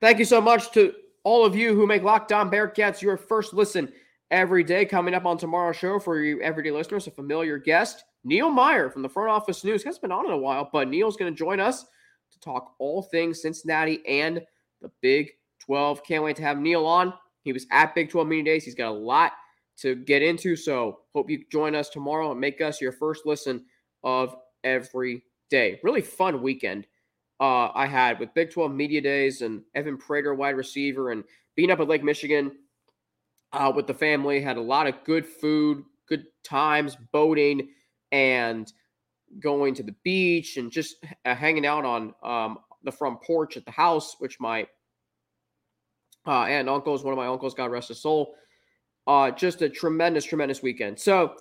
Thank 0.00 0.18
you 0.18 0.24
so 0.24 0.40
much 0.40 0.72
to 0.72 0.94
all 1.24 1.44
of 1.44 1.56
you 1.56 1.74
who 1.74 1.86
make 1.86 2.02
Locked 2.02 2.32
On 2.32 2.50
Bearcats 2.50 3.02
your 3.02 3.16
first 3.16 3.52
listen 3.52 3.92
every 4.30 4.62
day. 4.62 4.84
Coming 4.84 5.14
up 5.14 5.26
on 5.26 5.38
tomorrow's 5.38 5.76
show 5.76 5.98
for 5.98 6.20
you 6.20 6.40
everyday 6.40 6.70
listeners, 6.70 7.06
a 7.06 7.10
familiar 7.10 7.58
guest, 7.58 8.04
Neil 8.24 8.50
Meyer 8.50 8.90
from 8.90 9.02
the 9.02 9.08
front 9.08 9.30
office 9.30 9.64
news. 9.64 9.82
He 9.82 9.88
has 9.88 9.98
been 9.98 10.12
on 10.12 10.26
in 10.26 10.32
a 10.32 10.38
while, 10.38 10.68
but 10.72 10.88
Neil's 10.88 11.16
going 11.16 11.32
to 11.32 11.38
join 11.38 11.60
us 11.60 11.84
to 12.32 12.40
talk 12.40 12.74
all 12.78 13.02
things 13.02 13.42
Cincinnati 13.42 14.04
and 14.06 14.42
the 14.82 14.90
Big 15.00 15.30
12. 15.60 16.04
Can't 16.04 16.24
wait 16.24 16.36
to 16.36 16.42
have 16.42 16.58
Neil 16.58 16.86
on. 16.86 17.12
He 17.42 17.52
was 17.52 17.66
at 17.70 17.94
Big 17.94 18.10
12 18.10 18.26
Media 18.26 18.54
Days. 18.54 18.64
He's 18.64 18.74
got 18.74 18.90
a 18.90 18.90
lot 18.90 19.32
to 19.78 19.94
get 19.94 20.22
into, 20.22 20.56
so 20.56 21.00
hope 21.14 21.30
you 21.30 21.44
join 21.50 21.74
us 21.74 21.88
tomorrow 21.88 22.30
and 22.30 22.40
make 22.40 22.60
us 22.60 22.80
your 22.80 22.92
first 22.92 23.26
listen 23.26 23.64
of 24.02 24.34
every 24.64 25.22
day. 25.50 25.80
Really 25.82 26.00
fun 26.00 26.42
weekend 26.42 26.86
uh, 27.40 27.68
I 27.74 27.86
had 27.86 28.18
with 28.18 28.34
Big 28.34 28.50
12 28.50 28.72
Media 28.72 29.00
Days 29.00 29.42
and 29.42 29.62
Evan 29.74 29.98
Prater, 29.98 30.34
wide 30.34 30.56
receiver, 30.56 31.10
and 31.10 31.24
being 31.54 31.70
up 31.70 31.80
at 31.80 31.88
Lake 31.88 32.02
Michigan 32.02 32.52
uh, 33.52 33.72
with 33.74 33.86
the 33.86 33.94
family. 33.94 34.40
Had 34.40 34.56
a 34.56 34.62
lot 34.62 34.86
of 34.86 34.94
good 35.04 35.26
food, 35.26 35.84
good 36.08 36.24
times, 36.44 36.96
boating, 37.12 37.68
and 38.12 38.72
going 39.40 39.74
to 39.74 39.82
the 39.82 39.94
beach 40.02 40.56
and 40.56 40.70
just 40.70 40.96
uh, 41.24 41.34
hanging 41.34 41.66
out 41.66 41.84
on 41.84 42.14
um, 42.22 42.58
the 42.84 42.92
front 42.92 43.20
porch 43.22 43.56
at 43.56 43.64
the 43.64 43.70
house, 43.70 44.16
which 44.18 44.40
my 44.40 44.66
uh, 46.26 46.42
aunt 46.42 46.60
and 46.60 46.70
uncles, 46.70 47.04
one 47.04 47.12
of 47.12 47.18
my 47.18 47.26
uncles, 47.26 47.54
God 47.54 47.70
rest 47.70 47.88
his 47.88 48.00
soul. 48.00 48.34
Uh, 49.06 49.30
just 49.30 49.62
a 49.62 49.68
tremendous, 49.68 50.24
tremendous 50.24 50.62
weekend. 50.62 50.98
So, 50.98 51.34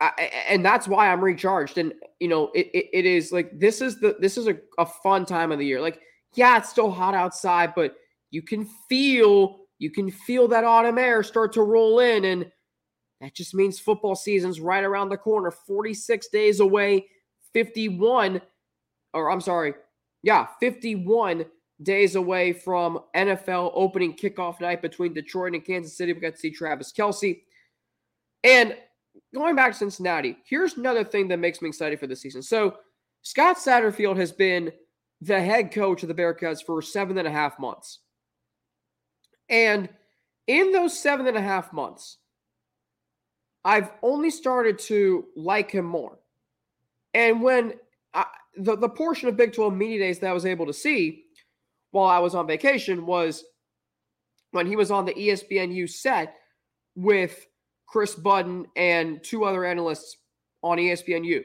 I, 0.00 0.30
and 0.48 0.64
that's 0.64 0.86
why 0.86 1.10
I'm 1.10 1.22
recharged. 1.22 1.78
And 1.78 1.94
you 2.20 2.28
know, 2.28 2.50
it, 2.54 2.66
it, 2.74 2.86
it 2.92 3.06
is 3.06 3.32
like 3.32 3.58
this 3.58 3.80
is 3.80 3.98
the 4.00 4.16
this 4.20 4.36
is 4.36 4.46
a, 4.48 4.58
a 4.78 4.86
fun 4.86 5.24
time 5.24 5.50
of 5.50 5.58
the 5.58 5.66
year. 5.66 5.80
Like, 5.80 6.00
yeah, 6.34 6.58
it's 6.58 6.68
still 6.68 6.90
hot 6.90 7.14
outside, 7.14 7.72
but 7.74 7.96
you 8.30 8.42
can 8.42 8.68
feel 8.88 9.60
you 9.78 9.90
can 9.90 10.10
feel 10.10 10.48
that 10.48 10.64
autumn 10.64 10.98
air 10.98 11.22
start 11.22 11.52
to 11.54 11.62
roll 11.62 12.00
in, 12.00 12.24
and 12.26 12.50
that 13.20 13.34
just 13.34 13.54
means 13.54 13.78
football 13.78 14.14
season's 14.14 14.60
right 14.60 14.84
around 14.84 15.08
the 15.08 15.16
corner. 15.16 15.50
46 15.50 16.28
days 16.28 16.60
away, 16.60 17.06
51, 17.52 18.40
or 19.14 19.30
I'm 19.30 19.40
sorry, 19.40 19.74
yeah, 20.22 20.46
51 20.60 21.46
days 21.82 22.16
away 22.16 22.52
from 22.52 23.00
NFL 23.14 23.72
opening 23.74 24.14
kickoff 24.14 24.60
night 24.60 24.82
between 24.82 25.14
Detroit 25.14 25.54
and 25.54 25.64
Kansas 25.64 25.96
City. 25.96 26.12
We 26.12 26.20
got 26.20 26.34
to 26.34 26.38
see 26.38 26.50
Travis 26.50 26.92
Kelce. 26.92 27.42
And 28.42 28.76
going 29.34 29.56
back 29.56 29.72
to 29.72 29.78
Cincinnati, 29.78 30.36
here's 30.48 30.76
another 30.76 31.04
thing 31.04 31.28
that 31.28 31.38
makes 31.38 31.62
me 31.62 31.68
excited 31.68 32.00
for 32.00 32.06
the 32.06 32.16
season. 32.16 32.42
So 32.42 32.76
Scott 33.22 33.56
Satterfield 33.56 34.16
has 34.16 34.32
been 34.32 34.72
the 35.20 35.40
head 35.40 35.72
coach 35.72 36.02
of 36.02 36.08
the 36.08 36.14
Bearcats 36.14 36.64
for 36.64 36.80
seven 36.82 37.18
and 37.18 37.28
a 37.28 37.32
half 37.32 37.58
months. 37.58 38.00
And 39.48 39.88
in 40.46 40.72
those 40.72 40.98
seven 40.98 41.26
and 41.26 41.36
a 41.36 41.42
half 41.42 41.72
months, 41.72 42.18
I've 43.64 43.90
only 44.02 44.30
started 44.30 44.78
to 44.80 45.26
like 45.36 45.70
him 45.70 45.84
more. 45.84 46.18
And 47.14 47.42
when 47.42 47.74
I, 48.14 48.26
the, 48.56 48.76
the 48.76 48.88
portion 48.88 49.28
of 49.28 49.36
Big 49.36 49.52
12 49.52 49.74
media 49.74 49.98
days 49.98 50.18
that 50.20 50.30
I 50.30 50.32
was 50.32 50.46
able 50.46 50.66
to 50.66 50.72
see 50.72 51.24
while 51.90 52.08
I 52.08 52.18
was 52.18 52.34
on 52.34 52.46
vacation 52.46 53.06
was 53.06 53.44
when 54.50 54.66
he 54.66 54.76
was 54.76 54.90
on 54.90 55.04
the 55.04 55.14
ESPNU 55.14 55.88
set 55.88 56.36
with 56.94 57.46
Chris 57.86 58.14
Budden 58.14 58.66
and 58.76 59.22
two 59.22 59.44
other 59.44 59.64
analysts 59.64 60.18
on 60.62 60.78
ESPNU. 60.78 61.42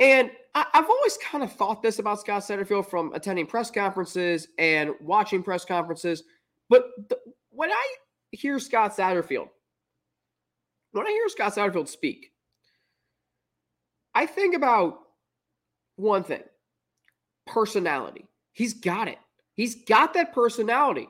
And 0.00 0.30
I, 0.54 0.66
have 0.74 0.88
always 0.88 1.16
kind 1.18 1.42
of 1.42 1.52
thought 1.52 1.82
this 1.82 1.98
about 1.98 2.20
Scott 2.20 2.42
Satterfield 2.42 2.88
from 2.88 3.12
attending 3.14 3.46
press 3.46 3.70
conferences 3.70 4.48
and 4.58 4.90
watching 5.00 5.42
press 5.42 5.64
conferences. 5.64 6.22
But 6.68 6.84
when 7.50 7.70
I 7.70 7.94
hear 8.30 8.58
Scott 8.58 8.94
Satterfield, 8.96 9.48
when 10.92 11.06
I 11.06 11.10
hear 11.10 11.28
Scott 11.28 11.54
Satterfield 11.54 11.88
speak, 11.88 12.32
I 14.14 14.26
think 14.26 14.54
about 14.54 14.98
one 15.96 16.24
thing 16.24 16.42
personality. 17.46 18.26
He's 18.56 18.72
got 18.72 19.06
it. 19.06 19.18
He's 19.54 19.84
got 19.84 20.14
that 20.14 20.32
personality. 20.32 21.08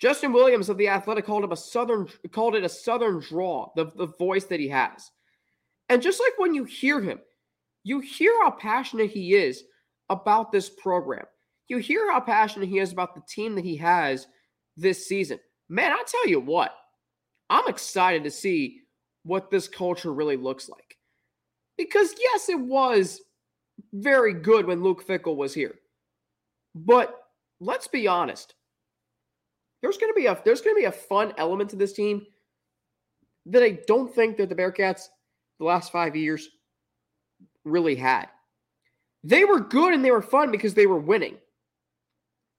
Justin 0.00 0.32
Williams 0.32 0.68
of 0.68 0.76
the 0.76 0.88
Athletic 0.88 1.24
called 1.24 1.44
him 1.44 1.52
a 1.52 1.56
southern 1.56 2.08
called 2.32 2.56
it 2.56 2.64
a 2.64 2.68
southern 2.68 3.20
draw, 3.20 3.70
the, 3.76 3.92
the 3.94 4.08
voice 4.18 4.44
that 4.46 4.58
he 4.58 4.68
has. 4.68 5.08
And 5.88 6.02
just 6.02 6.20
like 6.20 6.32
when 6.36 6.52
you 6.52 6.64
hear 6.64 7.00
him, 7.00 7.20
you 7.84 8.00
hear 8.00 8.32
how 8.42 8.50
passionate 8.50 9.10
he 9.10 9.34
is 9.34 9.62
about 10.08 10.50
this 10.50 10.68
program. 10.68 11.24
You 11.68 11.78
hear 11.78 12.10
how 12.10 12.18
passionate 12.18 12.68
he 12.68 12.80
is 12.80 12.90
about 12.90 13.14
the 13.14 13.22
team 13.28 13.54
that 13.54 13.64
he 13.64 13.76
has 13.76 14.26
this 14.76 15.06
season. 15.06 15.38
Man, 15.68 15.92
I 15.92 16.02
tell 16.08 16.26
you 16.26 16.40
what, 16.40 16.74
I'm 17.48 17.68
excited 17.68 18.24
to 18.24 18.32
see 18.32 18.80
what 19.22 19.48
this 19.48 19.68
culture 19.68 20.12
really 20.12 20.36
looks 20.36 20.68
like. 20.68 20.96
Because 21.78 22.12
yes, 22.20 22.48
it 22.48 22.58
was 22.58 23.20
very 23.92 24.34
good 24.34 24.66
when 24.66 24.82
Luke 24.82 25.06
Fickell 25.06 25.36
was 25.36 25.54
here. 25.54 25.76
But 26.76 27.18
let's 27.58 27.88
be 27.88 28.06
honest. 28.06 28.54
There's 29.80 29.96
going 29.96 30.12
to 30.12 30.16
be 30.16 30.26
a 30.26 30.38
there's 30.44 30.60
going 30.60 30.76
to 30.76 30.80
be 30.80 30.86
a 30.86 30.92
fun 30.92 31.32
element 31.38 31.70
to 31.70 31.76
this 31.76 31.94
team 31.94 32.26
that 33.46 33.62
I 33.62 33.78
don't 33.86 34.14
think 34.14 34.36
that 34.36 34.48
the 34.48 34.54
Bearcats 34.54 35.08
the 35.58 35.64
last 35.64 35.90
5 35.90 36.14
years 36.14 36.48
really 37.64 37.94
had. 37.94 38.28
They 39.24 39.44
were 39.44 39.60
good 39.60 39.94
and 39.94 40.04
they 40.04 40.10
were 40.10 40.22
fun 40.22 40.50
because 40.50 40.74
they 40.74 40.86
were 40.86 40.98
winning. 40.98 41.38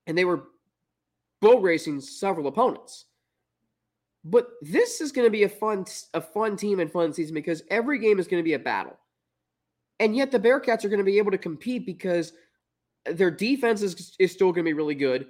And 0.08 0.18
they 0.18 0.26
were 0.26 0.46
boat 1.42 1.62
racing 1.62 2.02
several 2.02 2.48
opponents. 2.48 3.06
But 4.24 4.48
this 4.62 5.00
is 5.00 5.12
going 5.12 5.28
to 5.28 5.32
be 5.32 5.44
a 5.44 5.50
fun 5.50 5.86
a 6.16 6.22
fun 6.22 6.58
team 6.58 6.80
and 6.80 6.92
fun 6.92 7.14
season 7.14 7.36
because 7.36 7.62
every 7.70 8.00
game 8.00 8.20
is 8.20 8.28
going 8.28 8.42
to 8.42 8.48
be 8.48 8.54
a 8.54 8.60
battle. 8.60 8.98
And 10.00 10.16
yet 10.16 10.32
the 10.32 10.40
Bearcats 10.40 10.84
are 10.86 10.90
going 10.90 11.00
to 11.00 11.04
be 11.04 11.18
able 11.18 11.32
to 11.32 11.38
compete 11.38 11.86
because 11.86 12.34
their 13.12 13.32
defense 13.32 13.82
is, 13.82 14.16
is 14.20 14.32
still 14.32 14.52
going 14.52 14.66
to 14.66 14.70
be 14.70 14.74
really 14.74 14.96
good. 14.96 15.28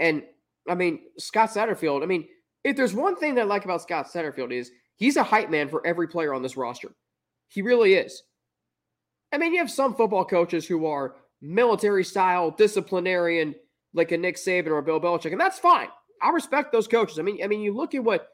And 0.00 0.22
I 0.68 0.74
mean, 0.74 1.00
Scott 1.18 1.50
Satterfield, 1.50 2.02
I 2.02 2.06
mean, 2.06 2.28
if 2.64 2.76
there's 2.76 2.94
one 2.94 3.16
thing 3.16 3.34
that 3.34 3.42
I 3.42 3.44
like 3.44 3.64
about 3.64 3.82
Scott 3.82 4.06
Satterfield 4.06 4.52
is 4.52 4.70
he's 4.96 5.16
a 5.16 5.22
hype 5.22 5.50
man 5.50 5.68
for 5.68 5.86
every 5.86 6.08
player 6.08 6.34
on 6.34 6.42
this 6.42 6.56
roster. 6.56 6.90
He 7.48 7.62
really 7.62 7.94
is. 7.94 8.22
I 9.32 9.38
mean, 9.38 9.52
you 9.52 9.58
have 9.58 9.70
some 9.70 9.94
football 9.94 10.24
coaches 10.24 10.66
who 10.66 10.86
are 10.86 11.16
military 11.40 12.04
style, 12.04 12.50
disciplinarian, 12.50 13.54
like 13.94 14.12
a 14.12 14.16
Nick 14.16 14.36
Saban 14.36 14.68
or 14.68 14.78
a 14.78 14.82
Bill 14.82 15.00
Belichick, 15.00 15.32
and 15.32 15.40
that's 15.40 15.58
fine. 15.58 15.88
I 16.22 16.30
respect 16.30 16.72
those 16.72 16.86
coaches. 16.86 17.18
I 17.18 17.22
mean, 17.22 17.42
I 17.42 17.46
mean, 17.46 17.60
you 17.60 17.74
look 17.74 17.94
at 17.94 18.04
what 18.04 18.28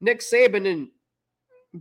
Nick 0.00 0.20
Saban 0.20 0.70
and 0.70 0.88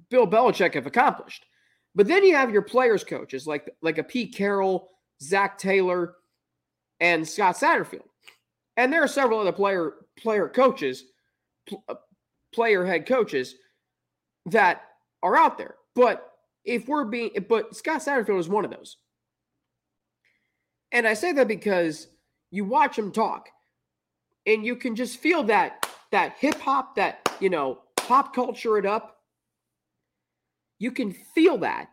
Bill 0.09 0.27
Belichick 0.27 0.73
have 0.73 0.87
accomplished. 0.87 1.45
But 1.93 2.07
then 2.07 2.23
you 2.23 2.35
have 2.35 2.51
your 2.51 2.61
players 2.61 3.03
coaches 3.03 3.45
like 3.45 3.69
like 3.81 3.97
a 3.97 4.03
Pete 4.03 4.33
Carroll, 4.33 4.89
Zac 5.21 5.57
Taylor, 5.57 6.15
and 7.01 7.27
Scott 7.27 7.55
Satterfield. 7.55 8.05
And 8.77 8.93
there 8.93 9.03
are 9.03 9.07
several 9.07 9.39
other 9.39 9.51
player 9.51 9.95
player 10.17 10.47
coaches, 10.47 11.03
pl- 11.67 11.83
uh, 11.89 11.95
player 12.53 12.85
head 12.85 13.05
coaches 13.05 13.55
that 14.45 14.83
are 15.21 15.35
out 15.35 15.57
there. 15.57 15.75
But 15.95 16.31
if 16.63 16.87
we're 16.87 17.05
being 17.05 17.31
but 17.49 17.75
Scott 17.75 18.01
Satterfield 18.01 18.39
is 18.39 18.47
one 18.47 18.63
of 18.63 18.71
those. 18.71 18.97
And 20.93 21.07
I 21.07 21.13
say 21.13 21.33
that 21.33 21.47
because 21.47 22.07
you 22.51 22.65
watch 22.65 22.97
him 22.97 23.11
talk 23.11 23.49
and 24.45 24.65
you 24.65 24.75
can 24.75 24.95
just 24.95 25.17
feel 25.17 25.43
that 25.43 25.87
that 26.11 26.35
hip 26.37 26.59
hop 26.59 26.95
that 26.95 27.35
you 27.39 27.49
know 27.49 27.79
pop 27.95 28.35
culture 28.35 28.77
it 28.77 28.85
up 28.85 29.17
you 30.79 30.91
can 30.91 31.13
feel 31.13 31.57
that 31.59 31.87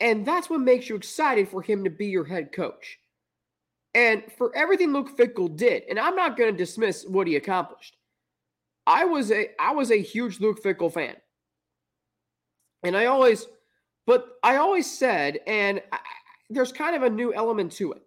and 0.00 0.26
that's 0.26 0.50
what 0.50 0.60
makes 0.60 0.88
you 0.88 0.96
excited 0.96 1.48
for 1.48 1.62
him 1.62 1.84
to 1.84 1.90
be 1.90 2.06
your 2.06 2.24
head 2.24 2.50
coach 2.52 2.98
And 3.94 4.24
for 4.36 4.54
everything 4.56 4.92
Luke 4.92 5.16
Fickell 5.16 5.54
did, 5.54 5.84
and 5.88 5.98
I'm 5.98 6.16
not 6.16 6.36
going 6.36 6.52
to 6.52 6.56
dismiss 6.56 7.04
what 7.06 7.26
he 7.26 7.36
accomplished. 7.36 7.96
I 8.86 9.04
was 9.04 9.30
a 9.30 9.50
I 9.60 9.72
was 9.72 9.90
a 9.90 10.00
huge 10.00 10.40
Luke 10.40 10.62
Fickell 10.62 10.92
fan. 10.92 11.16
And 12.82 12.96
I 12.96 13.06
always 13.06 13.46
but 14.06 14.36
I 14.42 14.56
always 14.56 14.90
said 14.90 15.38
and 15.46 15.80
I, 15.92 15.98
there's 16.50 16.72
kind 16.72 16.94
of 16.94 17.02
a 17.02 17.10
new 17.10 17.32
element 17.32 17.72
to 17.72 17.92
it. 17.92 18.02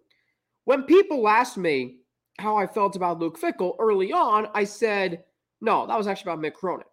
When 0.64 0.84
people 0.84 1.28
asked 1.28 1.56
me 1.56 1.96
how 2.38 2.56
I 2.56 2.66
felt 2.66 2.94
about 2.94 3.18
Luke 3.18 3.40
Fickell 3.40 3.74
early 3.80 4.12
on, 4.12 4.48
I 4.54 4.64
said, 4.64 5.24
"No, 5.60 5.86
that 5.86 5.98
was 5.98 6.06
actually 6.06 6.32
about 6.32 6.44
Mick 6.44 6.54
Cronin." 6.54 6.86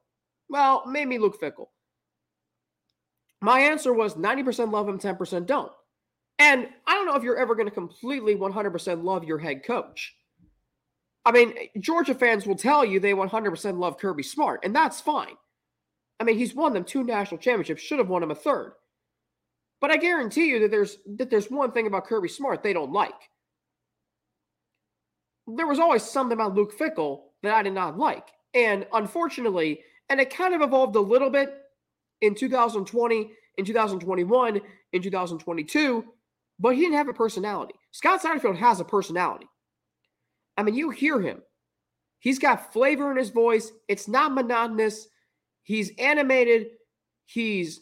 Well, 0.49 0.83
maybe 0.87 1.19
Luke 1.19 1.39
Fickell. 1.39 1.67
My 3.41 3.59
answer 3.59 3.93
was 3.93 4.15
90% 4.15 4.71
love 4.71 4.87
him, 4.89 4.97
10% 4.97 5.45
don't. 5.45 5.71
And 6.39 6.67
I 6.85 6.93
don't 6.93 7.05
know 7.05 7.15
if 7.15 7.23
you're 7.23 7.37
ever 7.37 7.55
going 7.55 7.67
to 7.67 7.73
completely 7.73 8.35
100% 8.35 9.03
love 9.03 9.23
your 9.23 9.37
head 9.37 9.63
coach. 9.63 10.15
I 11.25 11.31
mean, 11.31 11.53
Georgia 11.79 12.13
fans 12.13 12.45
will 12.45 12.55
tell 12.55 12.85
you 12.85 12.99
they 12.99 13.13
100% 13.13 13.79
love 13.79 13.97
Kirby 13.97 14.23
Smart, 14.23 14.59
and 14.63 14.75
that's 14.75 15.01
fine. 15.01 15.35
I 16.19 16.23
mean, 16.23 16.37
he's 16.37 16.53
won 16.53 16.73
them 16.73 16.83
two 16.83 17.03
national 17.03 17.39
championships, 17.39 17.81
should 17.81 17.99
have 17.99 18.09
won 18.09 18.23
him 18.23 18.31
a 18.31 18.35
third. 18.35 18.73
But 19.81 19.91
I 19.91 19.97
guarantee 19.97 20.45
you 20.45 20.59
that 20.59 20.71
there's 20.71 20.97
that 21.17 21.29
there's 21.29 21.51
one 21.51 21.71
thing 21.71 21.87
about 21.87 22.05
Kirby 22.05 22.29
Smart 22.29 22.63
they 22.63 22.73
don't 22.73 22.93
like. 22.93 23.13
There 25.47 25.67
was 25.67 25.79
always 25.79 26.03
something 26.03 26.33
about 26.33 26.55
Luke 26.55 26.77
Fickell 26.77 27.23
that 27.43 27.53
I 27.53 27.61
did 27.61 27.73
not 27.73 27.97
like. 27.97 28.29
And 28.53 28.87
unfortunately, 28.93 29.81
and 30.09 30.19
it 30.19 30.33
kind 30.33 30.55
of 30.55 30.61
evolved 30.61 30.95
a 30.95 31.01
little 31.01 31.29
bit 31.29 31.53
in 32.21 32.33
2020, 32.33 33.31
in 33.57 33.65
2021, 33.65 34.61
in 34.93 35.01
2022, 35.01 36.05
but 36.59 36.75
he 36.75 36.81
didn't 36.81 36.95
have 36.95 37.07
a 37.07 37.13
personality. 37.13 37.75
Scott 37.91 38.21
Satterfield 38.21 38.57
has 38.57 38.79
a 38.79 38.85
personality. 38.85 39.47
I 40.57 40.63
mean, 40.63 40.75
you 40.75 40.89
hear 40.89 41.21
him. 41.21 41.41
He's 42.19 42.39
got 42.39 42.73
flavor 42.73 43.11
in 43.11 43.17
his 43.17 43.29
voice. 43.29 43.71
It's 43.87 44.07
not 44.07 44.33
monotonous. 44.33 45.07
He's 45.63 45.91
animated. 45.99 46.67
He's 47.25 47.81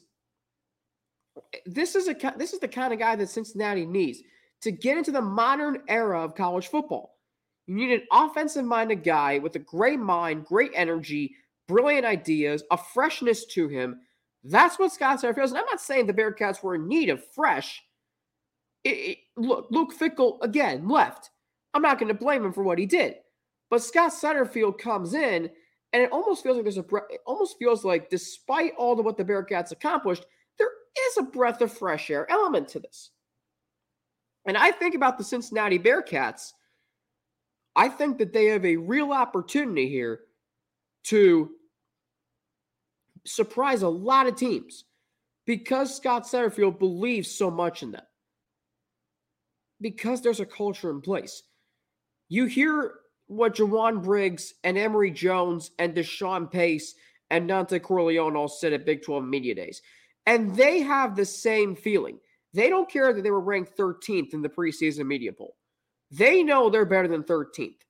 this 1.66 1.96
is 1.96 2.08
a 2.08 2.16
this 2.38 2.54
is 2.54 2.60
the 2.60 2.68
kind 2.68 2.94
of 2.94 3.00
guy 3.00 3.16
that 3.16 3.30
Cincinnati 3.30 3.86
needs 3.86 4.20
to 4.62 4.72
get 4.72 4.98
into 4.98 5.12
the 5.12 5.22
modern 5.22 5.82
era 5.88 6.24
of 6.24 6.36
college 6.36 6.68
football. 6.68 7.18
You 7.68 7.76
need 7.76 7.92
an 7.92 8.08
offensive 8.12 8.66
minded 8.66 9.04
guy 9.04 9.40
with 9.40 9.56
a 9.56 9.60
great 9.60 10.00
mind, 10.00 10.46
great 10.46 10.72
energy, 10.76 11.36
brilliant 11.68 12.06
ideas, 12.06 12.64
a 12.72 12.78
freshness 12.78 13.46
to 13.48 13.68
him. 13.68 14.00
That's 14.44 14.78
what 14.78 14.92
Scott 14.92 15.22
Satterfield 15.22 15.46
is. 15.46 15.52
And 15.52 15.60
I'm 15.60 15.66
not 15.66 15.82
saying 15.82 16.08
the 16.08 16.14
Bearcats 16.14 16.62
were 16.62 16.76
in 16.76 16.88
need 16.88 17.10
of 17.10 17.24
fresh. 17.34 17.82
It, 18.84 18.90
it, 18.90 19.18
look, 19.38 19.68
Luke 19.70 19.94
Fickell 19.98 20.38
again 20.42 20.88
left. 20.88 21.30
I'm 21.74 21.82
not 21.82 22.00
going 22.00 22.10
to 22.10 22.14
blame 22.14 22.46
him 22.46 22.54
for 22.54 22.64
what 22.64 22.78
he 22.78 22.86
did, 22.86 23.16
but 23.70 23.82
Scott 23.82 24.12
Satterfield 24.12 24.78
comes 24.78 25.14
in, 25.14 25.50
and 25.94 26.04
it 26.04 26.12
almost 26.12 26.44
feels 26.44 26.58
like 26.58 26.66
there's 26.66 26.78
a. 26.78 26.86
It 27.10 27.22
almost 27.26 27.58
feels 27.58 27.84
like, 27.84 28.10
despite 28.10 28.74
all 28.78 29.00
of 29.00 29.06
what 29.06 29.18
the 29.18 29.26
Bearcats 29.26 29.72
accomplished, 29.72 30.26
there 30.60 30.70
is 31.08 31.18
a 31.18 31.24
breath 31.24 31.62
of 31.62 31.72
fresh 31.72 32.10
air 32.10 32.30
element 32.30 32.68
to 32.70 32.80
this. 32.80 33.12
And 34.46 34.58
I 34.58 34.72
think 34.72 34.96
about 34.96 35.18
the 35.18 35.24
Cincinnati 35.24 35.80
Bearcats. 35.80 36.52
I 37.76 37.90
think 37.90 38.18
that 38.20 38.34
they 38.34 38.46
have 38.48 38.66
a 38.66 38.78
real 38.78 39.12
opportunity 39.12 39.90
here 39.90 40.20
to 41.06 41.52
surprise 43.26 43.82
a 43.82 43.90
lot 43.90 44.28
of 44.28 44.36
teams 44.36 44.84
because 45.46 45.96
Scott 45.96 46.24
Satterfield 46.24 46.78
believes 46.78 47.32
so 47.32 47.50
much 47.50 47.84
in 47.84 47.92
them. 47.92 48.04
Because 49.84 50.22
there's 50.22 50.40
a 50.40 50.46
culture 50.46 50.90
in 50.90 51.02
place. 51.02 51.44
You 52.30 52.46
hear 52.46 52.94
what 53.28 53.56
Jowon 53.56 54.02
Briggs 54.02 54.56
and 54.64 54.78
Emory 54.78 55.12
Jones 55.12 55.72
and 55.78 55.94
Deshawn 55.94 56.50
Pace 56.50 56.96
and 57.30 57.48
Dontay 57.50 57.84
Corleone 57.84 58.36
all 58.36 58.48
said 58.48 58.74
at 58.74 58.86
Big 58.86 59.04
12 59.04 59.24
Media 59.26 59.54
Days. 59.54 59.82
And 60.26 60.56
they 60.56 60.80
have 60.80 61.16
the 61.16 61.26
same 61.26 61.76
feeling. 61.76 62.18
They 62.54 62.70
don't 62.70 62.90
care 62.90 63.14
that 63.14 63.22
they 63.22 63.32
were 63.32 63.42
ranked 63.42 63.78
13th 63.78 64.34
in 64.34 64.42
the 64.42 64.50
preseason 64.50 65.06
media 65.06 65.34
poll. 65.34 65.56
They 66.10 66.44
know 66.44 66.70
they're 66.70 66.86
better 66.86 67.08
than 67.08 67.24
13th. 67.24 67.82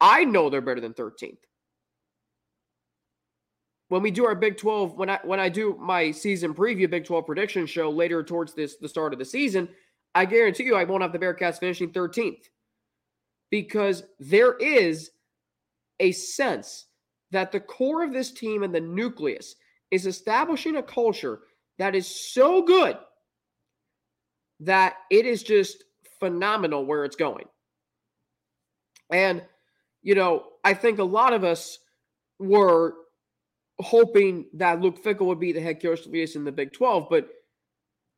I 0.00 0.24
know 0.24 0.48
they're 0.48 0.60
better 0.60 0.80
than 0.80 0.94
13th 0.94 1.38
when 3.90 4.02
we 4.02 4.12
do 4.12 4.24
our 4.24 4.36
Big 4.36 4.56
12, 4.56 4.96
when 4.96 5.10
I 5.10 5.18
when 5.24 5.40
I 5.40 5.48
do 5.48 5.76
my 5.78 6.12
season 6.12 6.54
preview 6.54 6.88
Big 6.88 7.04
12 7.04 7.26
prediction 7.26 7.66
show 7.66 7.90
later 7.90 8.22
towards 8.22 8.54
this 8.54 8.76
the 8.76 8.88
start 8.88 9.12
of 9.12 9.18
the 9.18 9.24
season, 9.24 9.68
I 10.14 10.24
guarantee 10.24 10.64
you 10.64 10.74
I 10.74 10.84
won't 10.84 11.02
have 11.02 11.12
the 11.12 11.18
Bearcats 11.18 11.58
finishing 11.58 11.92
13th. 11.92 12.48
Because 13.50 14.04
there 14.20 14.56
is 14.56 15.10
a 15.98 16.12
sense 16.12 16.86
that 17.32 17.52
the 17.52 17.60
core 17.60 18.04
of 18.04 18.12
this 18.12 18.30
team 18.30 18.62
and 18.62 18.74
the 18.74 18.80
nucleus 18.80 19.56
is 19.90 20.06
establishing 20.06 20.76
a 20.76 20.82
culture 20.82 21.40
that 21.78 21.94
is 21.94 22.06
so 22.06 22.62
good 22.62 22.96
that 24.60 24.94
it 25.10 25.26
is 25.26 25.42
just 25.42 25.84
phenomenal 26.20 26.84
where 26.84 27.04
it's 27.04 27.16
going. 27.16 27.46
And, 29.10 29.42
you 30.02 30.14
know, 30.14 30.44
I 30.62 30.74
think 30.74 30.98
a 30.98 31.04
lot 31.04 31.32
of 31.32 31.42
us 31.42 31.78
were 32.38 32.94
hoping 33.80 34.46
that 34.54 34.80
Luke 34.80 35.02
Fickell 35.02 35.26
would 35.26 35.40
be 35.40 35.52
the 35.52 35.60
head 35.60 35.82
coach 35.82 36.06
of 36.06 36.14
us 36.14 36.36
in 36.36 36.44
the 36.44 36.52
Big 36.52 36.72
12. 36.72 37.08
But 37.10 37.28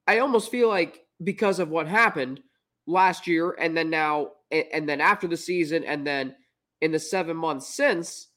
I 0.07 0.19
almost 0.19 0.51
feel 0.51 0.69
like 0.69 1.02
because 1.25 1.59
of 1.59 1.69
what 1.69 1.87
happened 1.87 2.41
last 2.87 3.27
year 3.27 3.57
and 3.59 3.77
then 3.77 3.91
now 3.91 4.33
and 4.51 4.89
then 4.89 5.01
after 5.01 5.27
the 5.27 5.37
season 5.37 5.85
and 5.85 6.07
then 6.07 6.35
in 6.81 6.93
the 6.93 6.99
seven 6.99 7.37
months 7.37 7.75
since, 7.75 8.29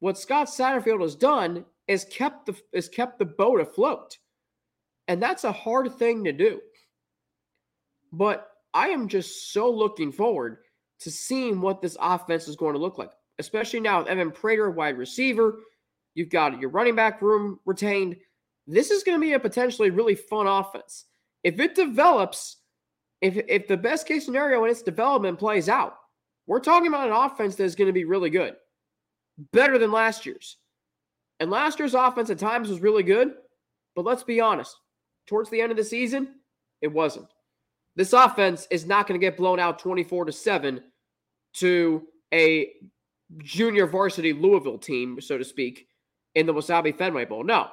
what 0.00 0.18
Scott 0.18 0.48
Satterfield 0.48 1.00
has 1.00 1.14
done 1.14 1.64
is 1.86 2.04
kept 2.04 2.46
the 2.46 2.56
is 2.72 2.88
kept 2.88 3.18
the 3.18 3.24
boat 3.24 3.60
afloat. 3.60 4.18
And 5.08 5.22
that's 5.22 5.44
a 5.44 5.52
hard 5.52 5.92
thing 5.94 6.24
to 6.24 6.32
do. 6.32 6.60
But 8.12 8.48
I 8.74 8.88
am 8.88 9.08
just 9.08 9.52
so 9.52 9.70
looking 9.70 10.12
forward 10.12 10.58
to 11.00 11.10
seeing 11.10 11.60
what 11.60 11.80
this 11.80 11.96
offense 12.00 12.46
is 12.46 12.56
going 12.56 12.74
to 12.74 12.80
look 12.80 12.98
like, 12.98 13.10
especially 13.38 13.80
now 13.80 14.00
with 14.00 14.08
Evan 14.08 14.30
Prater, 14.30 14.70
wide 14.70 14.98
receiver. 14.98 15.60
You've 16.14 16.28
got 16.28 16.60
your 16.60 16.70
running 16.70 16.96
back 16.96 17.22
room 17.22 17.58
retained. 17.64 18.16
This 18.66 18.90
is 18.90 19.02
going 19.02 19.18
to 19.18 19.24
be 19.24 19.32
a 19.32 19.40
potentially 19.40 19.90
really 19.90 20.14
fun 20.14 20.46
offense. 20.46 21.06
If 21.44 21.60
it 21.60 21.74
develops, 21.74 22.56
if, 23.20 23.36
if 23.48 23.68
the 23.68 23.76
best 23.76 24.06
case 24.06 24.24
scenario 24.24 24.64
in 24.64 24.70
its 24.70 24.82
development 24.82 25.38
plays 25.38 25.68
out, 25.68 25.96
we're 26.46 26.60
talking 26.60 26.88
about 26.88 27.08
an 27.08 27.14
offense 27.14 27.56
that 27.56 27.64
is 27.64 27.74
going 27.74 27.86
to 27.86 27.92
be 27.92 28.04
really 28.04 28.30
good, 28.30 28.56
better 29.52 29.78
than 29.78 29.92
last 29.92 30.26
year's. 30.26 30.56
And 31.38 31.50
last 31.50 31.78
year's 31.78 31.94
offense 31.94 32.30
at 32.30 32.38
times 32.38 32.68
was 32.68 32.80
really 32.80 33.02
good, 33.02 33.32
but 33.94 34.04
let's 34.04 34.24
be 34.24 34.40
honest, 34.40 34.76
towards 35.26 35.48
the 35.50 35.60
end 35.60 35.70
of 35.70 35.78
the 35.78 35.84
season, 35.84 36.36
it 36.82 36.92
wasn't. 36.92 37.28
This 37.96 38.12
offense 38.12 38.66
is 38.70 38.86
not 38.86 39.06
going 39.06 39.18
to 39.18 39.24
get 39.24 39.36
blown 39.36 39.58
out 39.58 39.78
24 39.78 40.26
to 40.26 40.32
7 40.32 40.82
to 41.54 42.02
a 42.32 42.72
junior 43.38 43.86
varsity 43.86 44.32
Louisville 44.32 44.78
team, 44.78 45.20
so 45.20 45.38
to 45.38 45.44
speak, 45.44 45.86
in 46.34 46.46
the 46.46 46.54
Wasabi 46.54 46.96
Fenway 46.96 47.24
Bowl. 47.24 47.44
No, 47.44 47.68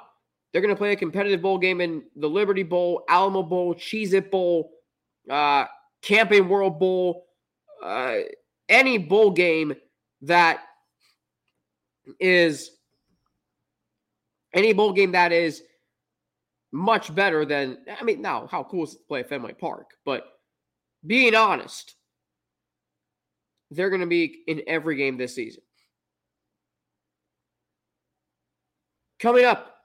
they're 0.51 0.61
going 0.61 0.73
to 0.73 0.77
play 0.77 0.93
a 0.93 0.95
competitive 0.95 1.41
bowl 1.41 1.57
game 1.57 1.81
in 1.81 2.03
the 2.15 2.29
Liberty 2.29 2.63
Bowl, 2.63 3.03
Alamo 3.09 3.43
Bowl, 3.43 3.75
Cheez 3.75 4.13
It 4.13 4.31
Bowl, 4.31 4.71
uh, 5.29 5.65
Camping 6.01 6.47
World 6.47 6.79
Bowl, 6.79 7.27
uh, 7.83 8.17
any 8.69 8.97
bowl 8.97 9.31
game 9.31 9.73
that 10.21 10.61
is 12.19 12.71
any 14.53 14.73
bowl 14.73 14.93
game 14.93 15.11
that 15.11 15.31
is 15.31 15.61
much 16.71 17.13
better 17.13 17.45
than 17.45 17.77
I 17.99 18.03
mean, 18.03 18.21
now 18.21 18.47
how 18.47 18.63
cool 18.63 18.85
is 18.85 18.93
it 18.93 18.97
to 18.97 19.03
play 19.07 19.23
Fenway 19.23 19.53
Park? 19.53 19.91
But 20.05 20.25
being 21.05 21.35
honest, 21.35 21.95
they're 23.71 23.89
going 23.89 24.01
to 24.01 24.07
be 24.07 24.43
in 24.47 24.61
every 24.67 24.95
game 24.95 25.17
this 25.17 25.35
season. 25.35 25.61
Coming 29.19 29.45
up, 29.45 29.76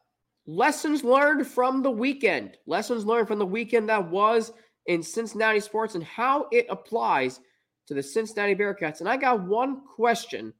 lessons 0.46 1.04
learned 1.04 1.46
from 1.46 1.82
the 1.82 1.90
weekend. 1.90 2.56
Lessons 2.66 3.04
learned 3.04 3.28
from 3.28 3.38
the 3.38 3.46
weekend 3.46 3.88
that 3.88 4.10
was 4.10 4.52
in 4.86 5.02
Cincinnati 5.02 5.60
sports 5.60 5.94
and 5.94 6.04
how 6.04 6.46
it 6.50 6.66
applies 6.68 7.40
to 7.86 7.94
the 7.94 8.02
Cincinnati 8.02 8.54
Bearcats. 8.54 9.00
And 9.00 9.08
I 9.08 9.16
got 9.16 9.42
one 9.42 9.82
question 9.86 10.52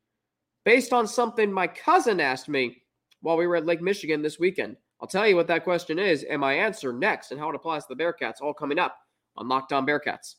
based 0.64 0.92
on 0.92 1.06
something 1.06 1.52
my 1.52 1.66
cousin 1.66 2.20
asked 2.20 2.48
me 2.48 2.76
while 3.20 3.36
we 3.36 3.46
were 3.46 3.56
at 3.56 3.66
Lake 3.66 3.82
Michigan 3.82 4.22
this 4.22 4.38
weekend. 4.38 4.76
I'll 5.00 5.08
tell 5.08 5.26
you 5.26 5.34
what 5.34 5.48
that 5.48 5.64
question 5.64 5.98
is 5.98 6.22
and 6.22 6.40
my 6.40 6.54
answer 6.54 6.92
next 6.92 7.32
and 7.32 7.40
how 7.40 7.50
it 7.50 7.56
applies 7.56 7.84
to 7.86 7.94
the 7.94 8.02
Bearcats, 8.02 8.40
all 8.40 8.54
coming 8.54 8.78
up 8.78 8.96
on 9.36 9.48
Locked 9.48 9.72
On 9.72 9.84
Bearcats. 9.84 10.36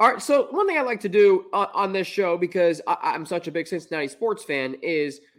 All 0.00 0.12
right, 0.12 0.22
so 0.22 0.46
one 0.50 0.66
thing 0.66 0.78
I 0.78 0.82
like 0.82 1.00
to 1.00 1.08
do 1.08 1.46
on, 1.52 1.66
on 1.74 1.92
this 1.92 2.06
show 2.06 2.38
because 2.38 2.80
I, 2.86 3.14
am 3.14 3.26
such 3.26 3.48
a 3.48 3.50
big 3.50 3.66
Cincinnati 3.66 4.08
sports 4.08 4.44
fan 4.44 4.76
is– 4.82 5.20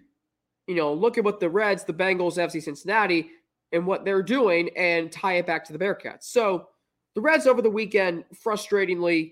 you 0.70 0.76
know, 0.76 0.94
look 0.94 1.18
at 1.18 1.24
what 1.24 1.40
the 1.40 1.50
Reds, 1.50 1.84
the 1.84 1.94
Bengals, 1.94 2.38
FC 2.38 2.62
Cincinnati, 2.62 3.32
and 3.72 3.88
what 3.88 4.06
they're 4.06 4.22
doing 4.22 4.70
and 4.78 5.12
tie 5.12 5.34
it 5.34 5.48
back 5.48 5.66
to 5.66 5.74
the 5.74 5.80
Bearcats. 5.80 6.26
So 6.26 6.68
The 7.16 7.22
Reds 7.22 7.48
over 7.48 7.64
the 7.64 7.72
weekend, 7.72 8.24
frustratingly, 8.46 9.32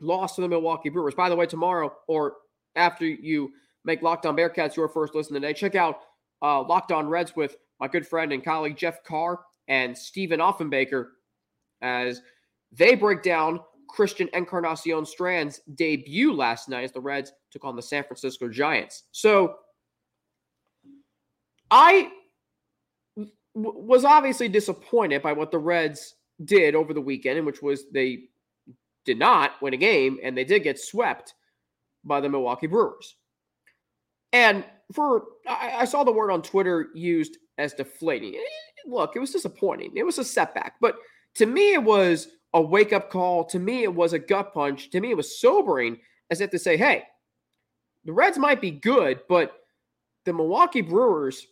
lost 0.00 0.36
to 0.36 0.40
the 0.40 0.48
Milwaukee 0.48 0.88
Brewers. 0.88 1.14
By 1.14 1.28
the 1.28 1.36
way, 1.36 1.44
tomorrow 1.44 1.94
or 2.08 2.36
after 2.76 3.04
you 3.04 3.52
make 3.84 4.00
Locked 4.00 4.24
On 4.24 4.34
Bearcats 4.34 4.74
your 4.74 4.88
first 4.88 5.14
listen 5.14 5.34
today, 5.34 5.52
check 5.52 5.74
out 5.74 6.00
uh, 6.40 6.62
Locked 6.62 6.92
On 6.92 7.06
Reds 7.08 7.36
with 7.36 7.58
my 7.78 7.86
good 7.86 8.06
friend 8.06 8.32
and 8.32 8.42
colleague 8.42 8.76
Jeff 8.76 9.04
Carr 9.04 9.40
and 9.68 9.96
Stephen 9.96 10.40
Offenbaker 10.40 11.08
as 11.82 12.22
they 12.72 12.94
break 12.94 13.22
down 13.22 13.60
Christian 13.90 14.30
Encarnacion 14.32 15.04
Strand's 15.04 15.60
debut 15.74 16.32
last 16.32 16.70
night 16.70 16.84
as 16.84 16.92
the 16.92 17.00
Reds 17.00 17.32
took 17.50 17.66
on 17.66 17.76
the 17.76 17.82
San 17.82 18.02
Francisco 18.02 18.48
Giants. 18.48 19.04
So 19.12 19.56
I 21.70 22.10
w- 23.16 23.32
was 23.54 24.04
obviously 24.04 24.48
disappointed 24.48 25.22
by 25.22 25.32
what 25.32 25.50
the 25.50 25.58
Reds 25.58 26.14
did 26.44 26.74
over 26.74 26.92
the 26.92 27.00
weekend, 27.00 27.44
which 27.46 27.62
was 27.62 27.84
they 27.92 28.24
did 29.04 29.18
not 29.18 29.52
win 29.62 29.74
a 29.74 29.78
game 29.78 30.18
and 30.22 30.36
they 30.36 30.44
did 30.44 30.62
get 30.62 30.78
swept 30.78 31.34
by 32.04 32.20
the 32.20 32.28
Milwaukee 32.28 32.66
Brewers. 32.66 33.16
And 34.32 34.64
for 34.92 35.24
I, 35.46 35.78
I 35.78 35.84
saw 35.84 36.04
the 36.04 36.12
word 36.12 36.30
on 36.30 36.42
Twitter 36.42 36.88
used 36.94 37.38
as 37.58 37.72
deflating. 37.72 38.34
Eh, 38.34 38.88
look, 38.88 39.16
it 39.16 39.20
was 39.20 39.32
disappointing. 39.32 39.92
It 39.96 40.04
was 40.04 40.18
a 40.18 40.24
setback, 40.24 40.74
but 40.80 40.96
to 41.36 41.46
me, 41.46 41.74
it 41.74 41.82
was 41.82 42.28
a 42.54 42.60
wake 42.60 42.92
up 42.92 43.10
call. 43.10 43.44
To 43.44 43.58
me, 43.58 43.82
it 43.82 43.94
was 43.94 44.12
a 44.12 44.18
gut 44.18 44.54
punch. 44.54 44.90
To 44.90 45.00
me, 45.00 45.10
it 45.10 45.16
was 45.16 45.38
sobering 45.38 45.98
as 46.30 46.40
if 46.40 46.50
to 46.50 46.58
say, 46.58 46.76
hey, 46.76 47.04
the 48.04 48.12
Reds 48.12 48.38
might 48.38 48.60
be 48.60 48.70
good, 48.70 49.20
but 49.28 49.52
the 50.24 50.32
Milwaukee 50.32 50.80
Brewers, 50.80 51.46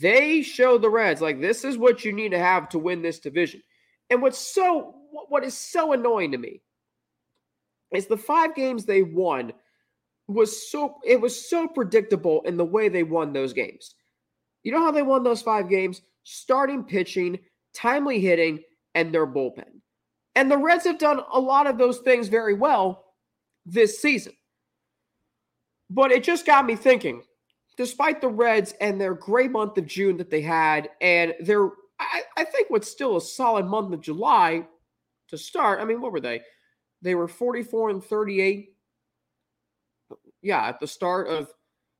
they 0.00 0.42
show 0.42 0.76
the 0.76 0.90
Reds 0.90 1.20
like 1.20 1.40
this 1.40 1.64
is 1.64 1.78
what 1.78 2.04
you 2.04 2.12
need 2.12 2.30
to 2.30 2.38
have 2.38 2.68
to 2.70 2.78
win 2.78 3.00
this 3.00 3.20
division. 3.20 3.62
And 4.10 4.20
what's 4.20 4.38
so 4.38 4.94
what 5.28 5.44
is 5.44 5.56
so 5.56 5.92
annoying 5.92 6.32
to 6.32 6.38
me 6.38 6.60
is 7.92 8.06
the 8.06 8.16
five 8.16 8.54
games 8.54 8.84
they 8.84 9.02
won 9.02 9.52
was 10.26 10.70
so 10.70 10.96
it 11.04 11.20
was 11.20 11.48
so 11.48 11.68
predictable 11.68 12.42
in 12.42 12.56
the 12.56 12.64
way 12.64 12.88
they 12.88 13.04
won 13.04 13.32
those 13.32 13.52
games. 13.52 13.94
You 14.64 14.72
know 14.72 14.82
how 14.82 14.90
they 14.90 15.02
won 15.02 15.22
those 15.22 15.42
five 15.42 15.68
games? 15.68 16.02
Starting 16.24 16.82
pitching, 16.82 17.38
timely 17.74 18.18
hitting, 18.18 18.62
and 18.94 19.14
their 19.14 19.26
bullpen. 19.26 19.80
And 20.34 20.50
the 20.50 20.58
Reds 20.58 20.84
have 20.84 20.98
done 20.98 21.20
a 21.32 21.38
lot 21.38 21.68
of 21.68 21.78
those 21.78 21.98
things 21.98 22.26
very 22.28 22.54
well 22.54 23.04
this 23.64 24.00
season. 24.00 24.32
But 25.88 26.10
it 26.10 26.24
just 26.24 26.46
got 26.46 26.66
me 26.66 26.74
thinking, 26.74 27.22
despite 27.76 28.20
the 28.20 28.28
Reds 28.28 28.74
and 28.80 29.00
their 29.00 29.14
great 29.14 29.50
month 29.50 29.78
of 29.78 29.86
June 29.86 30.16
that 30.18 30.30
they 30.30 30.42
had, 30.42 30.90
and 31.00 31.34
their, 31.40 31.66
I, 31.98 32.22
I 32.36 32.44
think 32.44 32.70
what's 32.70 32.90
still 32.90 33.16
a 33.16 33.20
solid 33.20 33.66
month 33.66 33.92
of 33.92 34.00
July 34.00 34.66
to 35.28 35.38
start. 35.38 35.80
I 35.80 35.84
mean, 35.84 36.00
what 36.00 36.12
were 36.12 36.20
they? 36.20 36.42
They 37.02 37.14
were 37.14 37.28
44 37.28 37.90
and 37.90 38.04
38. 38.04 38.70
Yeah, 40.42 40.66
at 40.66 40.80
the 40.80 40.86
start 40.86 41.28
of 41.28 41.52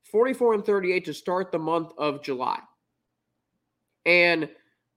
44 0.05 0.55
and 0.55 0.65
38 0.65 1.05
to 1.07 1.15
start 1.15 1.51
the 1.51 1.59
month 1.59 1.93
of 1.99 2.23
July. 2.23 2.61
And 4.07 4.49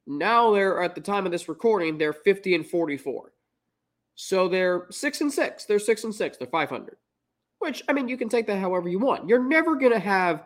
now 0.06 0.54
they're 0.54 0.82
at 0.82 0.96
the 0.96 1.02
time 1.02 1.26
of 1.26 1.32
this 1.32 1.50
recording, 1.50 1.98
they're 1.98 2.14
50 2.14 2.56
and 2.56 2.66
44. 2.66 3.32
So 4.16 4.48
they're 4.48 4.88
6 4.90 5.22
and 5.22 5.32
6. 5.32 5.66
They're 5.66 5.80
6 5.80 6.04
and 6.04 6.16
6. 6.16 6.38
They're 6.38 6.48
500. 6.48 6.98
Which 7.60 7.84
I 7.88 7.94
mean, 7.94 8.08
you 8.08 8.18
can 8.18 8.30
take 8.30 8.48
that 8.48 8.60
however 8.60 8.90
you 8.90 9.00
want. 9.00 9.28
You're 9.28 9.44
never 9.44 9.76
going 9.76 9.92
to 9.92 10.00
have 10.00 10.46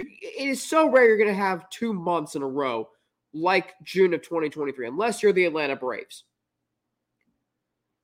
it 0.00 0.48
is 0.48 0.62
so 0.62 0.88
rare 0.88 1.06
you're 1.06 1.18
going 1.18 1.28
to 1.28 1.34
have 1.34 1.68
two 1.70 1.92
months 1.92 2.34
in 2.34 2.42
a 2.42 2.48
row 2.48 2.88
like 3.34 3.74
June 3.82 4.14
of 4.14 4.22
2023 4.22 4.86
unless 4.86 5.22
you're 5.22 5.32
the 5.32 5.44
Atlanta 5.44 5.76
Braves. 5.76 6.24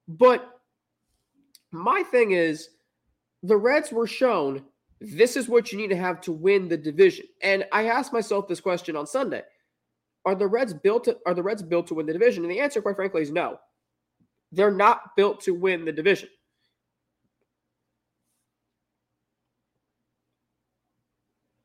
But 0.07 0.49
my 1.71 2.03
thing 2.03 2.33
is 2.33 2.71
the 3.43 3.57
Reds 3.57 3.93
were 3.93 4.07
shown 4.07 4.65
this 5.01 5.37
is 5.37 5.49
what 5.49 5.71
you 5.71 5.79
need 5.79 5.91
to 5.91 5.97
have 5.97 6.21
to 6.23 6.33
win 6.33 6.69
the 6.69 6.77
division. 6.77 7.27
And 7.43 7.65
I 7.73 7.87
asked 7.87 8.13
myself 8.13 8.49
this 8.49 8.61
question 8.61 8.97
on 8.97 9.07
Sunday. 9.07 9.43
Are 10.25 10.35
the 10.35 10.47
Reds 10.47 10.75
built 10.75 11.05
to, 11.05 11.17
are 11.25 11.35
the 11.35 11.43
Reds 11.43 11.63
built 11.63 11.87
to 11.89 11.95
win 11.95 12.07
the 12.07 12.13
division? 12.13 12.43
And 12.43 12.51
the 12.51 12.61
answer, 12.61 12.83
quite 12.83 12.97
frankly, 12.97 13.23
is 13.23 13.31
no. 13.31 13.59
They're 14.51 14.73
not 14.73 15.15
built 15.17 15.41
to 15.43 15.55
win 15.55 15.85
the 15.85 15.93
division. 15.93 16.29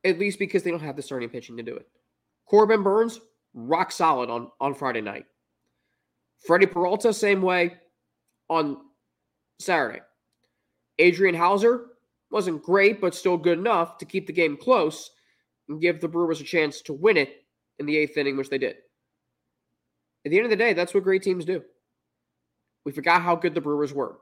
At 0.03 0.19
least 0.19 0.39
because 0.39 0.63
they 0.63 0.71
don't 0.71 0.81
have 0.81 0.95
the 0.95 1.01
starting 1.01 1.29
pitching 1.29 1.57
to 1.57 1.63
do 1.63 1.75
it. 1.75 1.87
Corbin 2.45 2.83
Burnes, 2.83 3.19
rock 3.53 3.91
solid 3.91 4.29
on, 4.29 4.49
on 4.59 4.73
Friday 4.73 5.01
night. 5.01 5.25
Freddie 6.45 6.65
Peralta, 6.65 7.13
same 7.13 7.41
way 7.41 7.75
on 8.49 8.77
Saturday. 9.59 10.01
Adrian 10.99 11.35
Houser 11.35 11.85
wasn't 12.29 12.61
great, 12.61 12.99
but 12.99 13.15
still 13.15 13.37
good 13.37 13.57
enough 13.57 13.97
to 13.97 14.05
keep 14.05 14.27
the 14.27 14.33
game 14.33 14.57
close 14.57 15.11
and 15.69 15.81
give 15.81 16.01
the 16.01 16.07
Brewers 16.07 16.41
a 16.41 16.43
chance 16.43 16.81
to 16.81 16.93
win 16.93 17.17
it 17.17 17.45
in 17.79 17.85
the 17.85 17.97
eighth 17.97 18.17
inning, 18.17 18.37
which 18.37 18.49
they 18.49 18.57
did. 18.57 18.75
At 20.25 20.31
the 20.31 20.37
end 20.37 20.45
of 20.45 20.49
the 20.49 20.57
day, 20.57 20.73
that's 20.73 20.93
what 20.93 21.03
great 21.03 21.23
teams 21.23 21.45
do. 21.45 21.63
We 22.85 22.91
forgot 22.91 23.21
how 23.21 23.35
good 23.35 23.53
the 23.53 23.61
Brewers 23.61 23.93
were. 23.93 24.17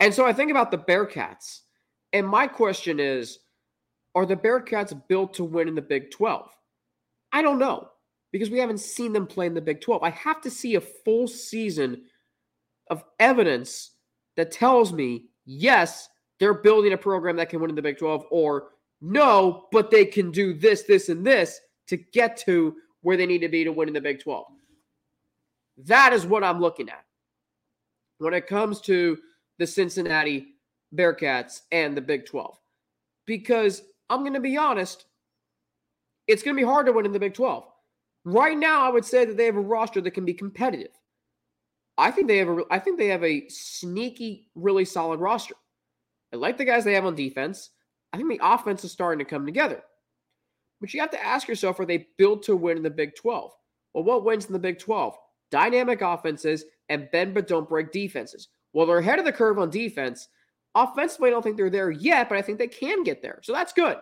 And 0.00 0.12
so 0.12 0.26
I 0.26 0.32
think 0.32 0.50
about 0.50 0.70
the 0.70 0.78
Bearcats. 0.78 1.60
And 2.12 2.26
my 2.26 2.46
question 2.46 2.98
is 2.98 3.38
are 4.14 4.26
the 4.26 4.36
Bearcats 4.36 5.00
built 5.08 5.34
to 5.34 5.44
win 5.44 5.68
in 5.68 5.74
the 5.74 5.82
Big 5.82 6.10
12? 6.10 6.50
I 7.32 7.42
don't 7.42 7.58
know 7.58 7.88
because 8.32 8.50
we 8.50 8.58
haven't 8.58 8.80
seen 8.80 9.12
them 9.12 9.26
play 9.26 9.46
in 9.46 9.54
the 9.54 9.60
Big 9.60 9.80
12. 9.80 10.02
I 10.02 10.10
have 10.10 10.40
to 10.42 10.50
see 10.50 10.74
a 10.74 10.80
full 10.80 11.28
season 11.28 12.02
of 12.90 13.04
evidence 13.20 13.92
that 14.36 14.50
tells 14.50 14.92
me, 14.92 15.26
yes, 15.44 16.08
they're 16.40 16.54
building 16.54 16.92
a 16.92 16.98
program 16.98 17.36
that 17.36 17.50
can 17.50 17.60
win 17.60 17.70
in 17.70 17.76
the 17.76 17.82
Big 17.82 17.98
12, 17.98 18.26
or 18.30 18.68
no, 19.00 19.66
but 19.70 19.90
they 19.90 20.04
can 20.04 20.30
do 20.30 20.54
this, 20.54 20.82
this, 20.82 21.08
and 21.08 21.24
this 21.24 21.60
to 21.88 21.96
get 21.96 22.36
to 22.38 22.74
where 23.02 23.16
they 23.16 23.26
need 23.26 23.40
to 23.40 23.48
be 23.48 23.64
to 23.64 23.72
win 23.72 23.88
in 23.88 23.94
the 23.94 24.00
Big 24.00 24.20
12. 24.20 24.46
That 25.86 26.12
is 26.12 26.26
what 26.26 26.44
I'm 26.44 26.60
looking 26.60 26.88
at 26.88 27.04
when 28.18 28.34
it 28.34 28.46
comes 28.46 28.80
to 28.82 29.18
the 29.58 29.66
Cincinnati 29.66 30.54
Bearcats 30.94 31.62
and 31.70 31.96
the 31.96 32.00
Big 32.00 32.26
12. 32.26 32.58
Because 33.26 33.82
I'm 34.12 34.20
going 34.20 34.34
to 34.34 34.40
be 34.40 34.58
honest, 34.58 35.06
it's 36.28 36.42
going 36.42 36.54
to 36.54 36.60
be 36.60 36.66
hard 36.66 36.86
to 36.86 36.92
win 36.92 37.06
in 37.06 37.12
the 37.12 37.18
Big 37.18 37.34
12. 37.34 37.64
Right 38.24 38.56
now, 38.56 38.86
I 38.86 38.90
would 38.90 39.04
say 39.04 39.24
that 39.24 39.36
they 39.36 39.46
have 39.46 39.56
a 39.56 39.60
roster 39.60 40.00
that 40.02 40.10
can 40.12 40.24
be 40.24 40.34
competitive. 40.34 40.92
I 41.96 42.10
think 42.10 42.28
they 42.28 42.38
have 42.38 42.48
a 42.48 42.62
I 42.70 42.78
think 42.78 42.98
they 42.98 43.08
have 43.08 43.24
a 43.24 43.48
sneaky, 43.48 44.50
really 44.54 44.84
solid 44.84 45.20
roster. 45.20 45.54
I 46.32 46.36
like 46.36 46.56
the 46.56 46.64
guys 46.64 46.84
they 46.84 46.94
have 46.94 47.04
on 47.04 47.14
defense. 47.14 47.70
I 48.12 48.16
think 48.16 48.28
the 48.28 48.46
offense 48.46 48.84
is 48.84 48.92
starting 48.92 49.18
to 49.18 49.28
come 49.28 49.46
together. 49.46 49.82
But 50.80 50.92
you 50.92 51.00
have 51.00 51.10
to 51.10 51.24
ask 51.24 51.48
yourself, 51.48 51.80
are 51.80 51.86
they 51.86 52.08
built 52.18 52.42
to 52.44 52.56
win 52.56 52.76
in 52.76 52.82
the 52.82 52.90
Big 52.90 53.14
12? 53.14 53.52
Well, 53.94 54.04
what 54.04 54.24
wins 54.24 54.46
in 54.46 54.52
the 54.52 54.58
Big 54.58 54.78
12? 54.78 55.16
Dynamic 55.50 56.02
offenses 56.02 56.64
and 56.88 57.08
bend 57.12 57.34
but 57.34 57.46
don't 57.46 57.68
break 57.68 57.92
defenses. 57.92 58.48
Well, 58.72 58.86
they're 58.86 58.98
ahead 58.98 59.18
of 59.18 59.24
the 59.24 59.32
curve 59.32 59.58
on 59.58 59.70
defense. 59.70 60.28
Offensively, 60.74 61.28
I 61.28 61.32
don't 61.32 61.42
think 61.42 61.56
they're 61.56 61.70
there 61.70 61.90
yet, 61.90 62.28
but 62.28 62.38
I 62.38 62.42
think 62.42 62.58
they 62.58 62.68
can 62.68 63.02
get 63.02 63.20
there. 63.20 63.40
So 63.42 63.52
that's 63.52 63.72
good. 63.72 63.98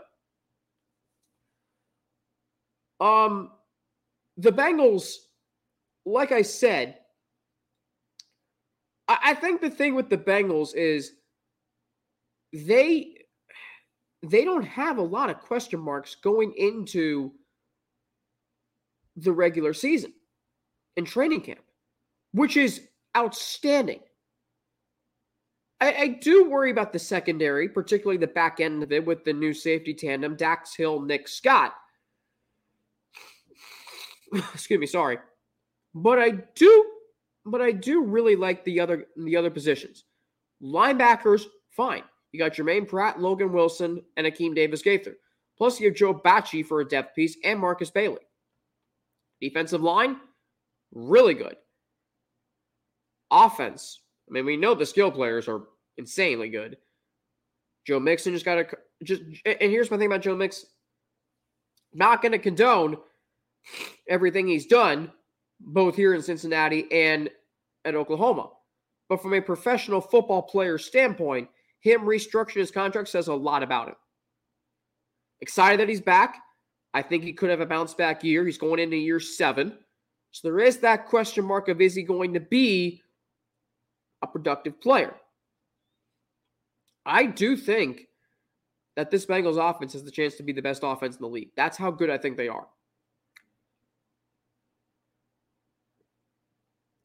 Um, 3.00 3.50
the 4.36 4.52
Bengals, 4.52 5.14
like 6.06 6.32
I 6.32 6.42
said, 6.42 6.98
I, 9.08 9.18
I 9.24 9.34
think 9.34 9.60
the 9.60 9.70
thing 9.70 9.94
with 9.94 10.10
the 10.10 10.18
Bengals 10.18 10.74
is 10.74 11.12
they 12.52 13.16
they 14.22 14.44
don't 14.44 14.64
have 14.64 14.98
a 14.98 15.02
lot 15.02 15.30
of 15.30 15.38
question 15.38 15.80
marks 15.80 16.14
going 16.14 16.52
into 16.56 17.32
the 19.16 19.32
regular 19.32 19.72
season 19.72 20.12
and 20.96 21.06
training 21.06 21.40
camp, 21.40 21.60
which 22.32 22.56
is 22.56 22.82
outstanding. 23.16 24.00
I, 25.80 25.94
I, 25.94 26.08
do 26.08 26.48
worry 26.48 26.70
about 26.70 26.92
the 26.92 26.98
secondary, 26.98 27.68
particularly 27.68 28.18
the 28.18 28.26
back 28.26 28.60
end 28.60 28.82
of 28.82 28.92
it 28.92 29.04
with 29.04 29.24
the 29.24 29.32
new 29.32 29.54
safety 29.54 29.94
tandem, 29.94 30.36
Dax 30.36 30.74
Hill, 30.74 31.00
Nick 31.00 31.26
Scott. 31.26 31.74
Excuse 34.54 34.78
me, 34.78 34.86
sorry. 34.86 35.18
But 35.94 36.18
I 36.18 36.30
do 36.54 36.86
but 37.46 37.60
I 37.60 37.72
do 37.72 38.02
really 38.02 38.36
like 38.36 38.64
the 38.64 38.80
other 38.80 39.06
the 39.16 39.36
other 39.36 39.50
positions. 39.50 40.04
Linebackers, 40.62 41.44
fine. 41.70 42.02
You 42.32 42.38
got 42.38 42.54
Germaine 42.54 42.86
Pratt, 42.86 43.20
Logan 43.20 43.52
Wilson, 43.52 44.02
and 44.16 44.26
Akeem 44.26 44.54
Davis 44.54 44.82
Gaither. 44.82 45.16
Plus, 45.56 45.80
you 45.80 45.88
have 45.88 45.96
Joe 45.96 46.14
Bachie 46.14 46.64
for 46.64 46.80
a 46.80 46.88
depth 46.88 47.14
piece 47.14 47.36
and 47.44 47.58
Markus 47.58 47.90
Bailey. 47.90 48.20
Defensive 49.40 49.82
line, 49.82 50.16
really 50.92 51.34
good. 51.34 51.56
Offense, 53.30 54.00
I 54.30 54.32
mean, 54.32 54.46
we 54.46 54.56
know 54.56 54.74
the 54.74 54.86
skill 54.86 55.10
players 55.10 55.48
are 55.48 55.62
insanely 55.98 56.48
good. 56.48 56.76
Joe 57.86 57.98
Mixon 57.98 58.32
just 58.32 58.44
got 58.44 58.54
to 58.54 58.66
just, 59.02 59.22
and 59.44 59.70
here's 59.70 59.90
my 59.90 59.96
thing 59.96 60.06
about 60.06 60.22
Joe 60.22 60.36
Mixon. 60.36 60.68
Not 61.92 62.22
going 62.22 62.32
to 62.32 62.38
condone 62.38 62.96
everything 64.08 64.46
he's 64.46 64.66
done 64.66 65.10
both 65.58 65.96
here 65.96 66.14
in 66.14 66.22
Cincinnati 66.22 66.86
and 66.92 67.28
at 67.84 67.94
Oklahoma. 67.94 68.50
But 69.08 69.20
from 69.20 69.34
a 69.34 69.40
professional 69.40 70.00
football 70.00 70.42
player 70.42 70.78
standpoint, 70.78 71.48
him 71.80 72.02
restructuring 72.02 72.60
his 72.60 72.70
contract 72.70 73.08
says 73.08 73.28
a 73.28 73.34
lot 73.34 73.62
about 73.62 73.88
him. 73.88 73.96
Excited 75.40 75.80
that 75.80 75.88
he's 75.88 76.00
back. 76.00 76.36
I 76.94 77.02
think 77.02 77.24
he 77.24 77.32
could 77.32 77.50
have 77.50 77.60
a 77.60 77.66
bounce 77.66 77.94
back 77.94 78.22
year. 78.22 78.44
He's 78.44 78.58
going 78.58 78.78
into 78.78 78.96
year 78.96 79.20
seven. 79.20 79.76
So 80.32 80.48
there 80.48 80.60
is 80.60 80.78
that 80.78 81.06
question 81.06 81.44
mark 81.44 81.68
of 81.68 81.80
is 81.80 81.94
he 81.94 82.02
going 82.02 82.34
to 82.34 82.40
be 82.40 83.02
a 84.22 84.26
productive 84.26 84.80
player? 84.80 85.14
I 87.06 87.26
do 87.26 87.56
think 87.56 88.06
that 88.96 89.10
this 89.10 89.26
Bengals 89.26 89.58
offense 89.58 89.92
has 89.94 90.04
the 90.04 90.10
chance 90.10 90.34
to 90.36 90.42
be 90.42 90.52
the 90.52 90.62
best 90.62 90.82
offense 90.84 91.16
in 91.16 91.22
the 91.22 91.28
league. 91.28 91.50
That's 91.56 91.76
how 91.76 91.90
good 91.90 92.10
I 92.10 92.18
think 92.18 92.36
they 92.36 92.48
are. 92.48 92.66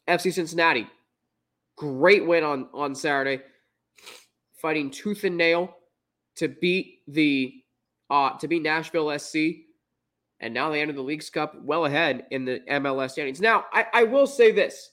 FC 0.07 0.31
Cincinnati, 0.33 0.87
great 1.77 2.25
win 2.25 2.43
on, 2.43 2.67
on 2.73 2.93
Saturday, 2.93 3.41
fighting 4.61 4.91
tooth 4.91 5.23
and 5.23 5.37
nail 5.37 5.75
to 6.35 6.47
beat 6.47 6.99
the 7.07 7.53
uh, 8.09 8.37
to 8.37 8.47
beat 8.47 8.61
Nashville 8.61 9.17
SC, 9.17 9.37
and 10.39 10.53
now 10.53 10.69
they 10.69 10.81
enter 10.81 10.93
the 10.93 11.01
Leagues 11.01 11.29
Cup 11.29 11.55
well 11.63 11.85
ahead 11.85 12.25
in 12.29 12.45
the 12.45 12.59
MLS 12.69 13.11
standings. 13.11 13.41
Now, 13.41 13.65
I, 13.73 13.85
I 13.93 14.03
will 14.03 14.27
say 14.27 14.51
this. 14.51 14.91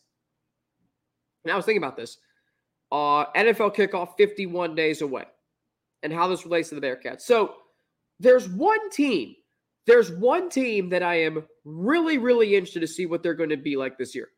Now 1.44 1.55
I 1.55 1.57
was 1.57 1.64
thinking 1.64 1.83
about 1.83 1.96
this. 1.96 2.18
Uh, 2.90 3.26
NFL 3.33 3.74
kickoff 3.74 4.16
51 4.16 4.74
days 4.74 5.00
away, 5.02 5.24
and 6.02 6.12
how 6.12 6.28
this 6.28 6.44
relates 6.44 6.68
to 6.68 6.74
the 6.74 6.81
Bearcats. 6.81 7.22
So 7.22 7.55
there's 8.20 8.48
one 8.48 8.90
team, 8.90 9.35
there's 9.87 10.12
one 10.12 10.50
team 10.50 10.88
that 10.90 11.02
I 11.02 11.22
am 11.22 11.44
really, 11.64 12.18
really 12.18 12.55
interested 12.55 12.81
to 12.81 12.87
see 12.87 13.07
what 13.07 13.22
they're 13.22 13.35
going 13.35 13.50
to 13.50 13.57
be 13.57 13.76
like 13.76 13.96
this 13.96 14.14
year, 14.14 14.28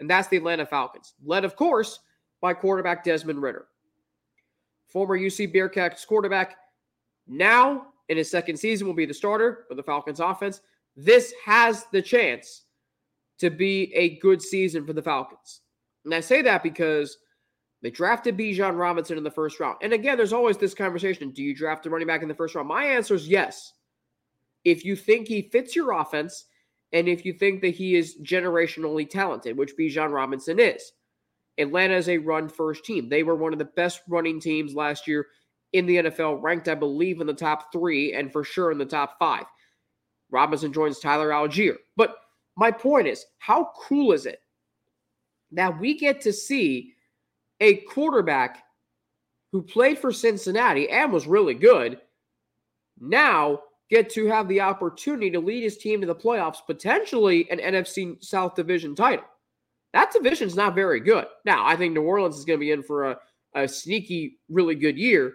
and 0.00 0.08
that's 0.08 0.28
the 0.28 0.36
Atlanta 0.36 0.64
Falcons, 0.66 1.14
led, 1.24 1.44
of 1.44 1.56
course, 1.56 1.98
by 2.40 2.54
quarterback 2.54 3.02
Desmond 3.02 3.42
Ridder. 3.42 3.66
former 4.88 5.18
UC 5.18 5.54
Bearcats 5.54 6.06
quarterback. 6.06 6.56
Now 7.26 7.88
in 8.08 8.16
his 8.16 8.30
second 8.30 8.56
season 8.56 8.86
will 8.86 8.94
be 8.94 9.06
the 9.06 9.14
starter 9.14 9.64
for 9.68 9.74
the 9.74 9.82
Falcons 9.82 10.20
offense. 10.20 10.60
This 10.96 11.34
has 11.44 11.86
the 11.92 12.00
chance 12.00 12.62
to 13.38 13.50
be 13.50 13.92
a 13.94 14.18
good 14.18 14.40
season 14.40 14.86
for 14.86 14.92
the 14.92 15.02
Falcons. 15.02 15.62
And 16.06 16.14
I 16.14 16.20
say 16.20 16.40
that 16.42 16.62
because 16.62 17.18
they 17.82 17.90
drafted 17.90 18.38
Bijan 18.38 18.78
Robinson 18.78 19.18
in 19.18 19.24
the 19.24 19.30
first 19.30 19.60
round. 19.60 19.76
And 19.82 19.92
again, 19.92 20.16
there's 20.16 20.32
always 20.32 20.56
this 20.56 20.72
conversation 20.72 21.30
do 21.30 21.42
you 21.42 21.54
draft 21.54 21.84
a 21.84 21.90
running 21.90 22.06
back 22.06 22.22
in 22.22 22.28
the 22.28 22.34
first 22.34 22.54
round? 22.54 22.68
My 22.68 22.84
answer 22.84 23.14
is 23.14 23.28
yes. 23.28 23.72
If 24.64 24.84
you 24.84 24.96
think 24.96 25.28
he 25.28 25.50
fits 25.52 25.76
your 25.76 25.92
offense 25.92 26.46
and 26.92 27.08
if 27.08 27.24
you 27.24 27.32
think 27.32 27.60
that 27.60 27.74
he 27.74 27.96
is 27.96 28.16
generationally 28.22 29.08
talented, 29.08 29.56
which 29.56 29.76
Bijan 29.76 30.12
Robinson 30.12 30.58
is. 30.58 30.92
Atlanta 31.58 31.94
is 31.94 32.08
a 32.08 32.18
run 32.18 32.48
first 32.48 32.84
team. 32.84 33.08
They 33.08 33.22
were 33.22 33.34
one 33.34 33.52
of 33.52 33.58
the 33.58 33.64
best 33.64 34.02
running 34.08 34.40
teams 34.40 34.74
last 34.74 35.08
year 35.08 35.26
in 35.72 35.86
the 35.86 35.96
NFL, 35.96 36.42
ranked, 36.42 36.68
I 36.68 36.74
believe, 36.74 37.20
in 37.20 37.26
the 37.26 37.34
top 37.34 37.72
three 37.72 38.14
and 38.14 38.32
for 38.32 38.44
sure 38.44 38.70
in 38.70 38.78
the 38.78 38.84
top 38.84 39.18
five. 39.18 39.44
Robinson 40.30 40.72
joins 40.72 41.00
Tyler 41.00 41.30
Allgeier. 41.30 41.76
But 41.96 42.16
my 42.56 42.70
point 42.70 43.08
is, 43.08 43.24
how 43.38 43.72
cool 43.76 44.12
is 44.12 44.26
it 44.26 44.40
that 45.52 45.78
we 45.78 45.98
get 45.98 46.20
to 46.22 46.32
see 46.32 46.94
a 47.60 47.76
quarterback 47.76 48.64
who 49.52 49.62
played 49.62 49.98
for 49.98 50.12
Cincinnati 50.12 50.88
and 50.88 51.12
was 51.12 51.26
really 51.26 51.54
good 51.54 52.00
now 53.00 53.60
get 53.90 54.10
to 54.10 54.26
have 54.26 54.48
the 54.48 54.60
opportunity 54.60 55.30
to 55.30 55.40
lead 55.40 55.62
his 55.62 55.78
team 55.78 56.00
to 56.00 56.06
the 56.06 56.14
playoffs, 56.14 56.58
potentially 56.66 57.48
an 57.50 57.58
NFC 57.58 58.22
South 58.22 58.54
Division 58.54 58.94
title? 58.94 59.24
That 59.92 60.12
division's 60.12 60.56
not 60.56 60.74
very 60.74 61.00
good. 61.00 61.26
Now, 61.44 61.64
I 61.64 61.76
think 61.76 61.94
New 61.94 62.02
Orleans 62.02 62.36
is 62.36 62.44
going 62.44 62.58
to 62.58 62.64
be 62.64 62.72
in 62.72 62.82
for 62.82 63.12
a, 63.12 63.16
a 63.54 63.68
sneaky, 63.68 64.38
really 64.48 64.74
good 64.74 64.98
year. 64.98 65.34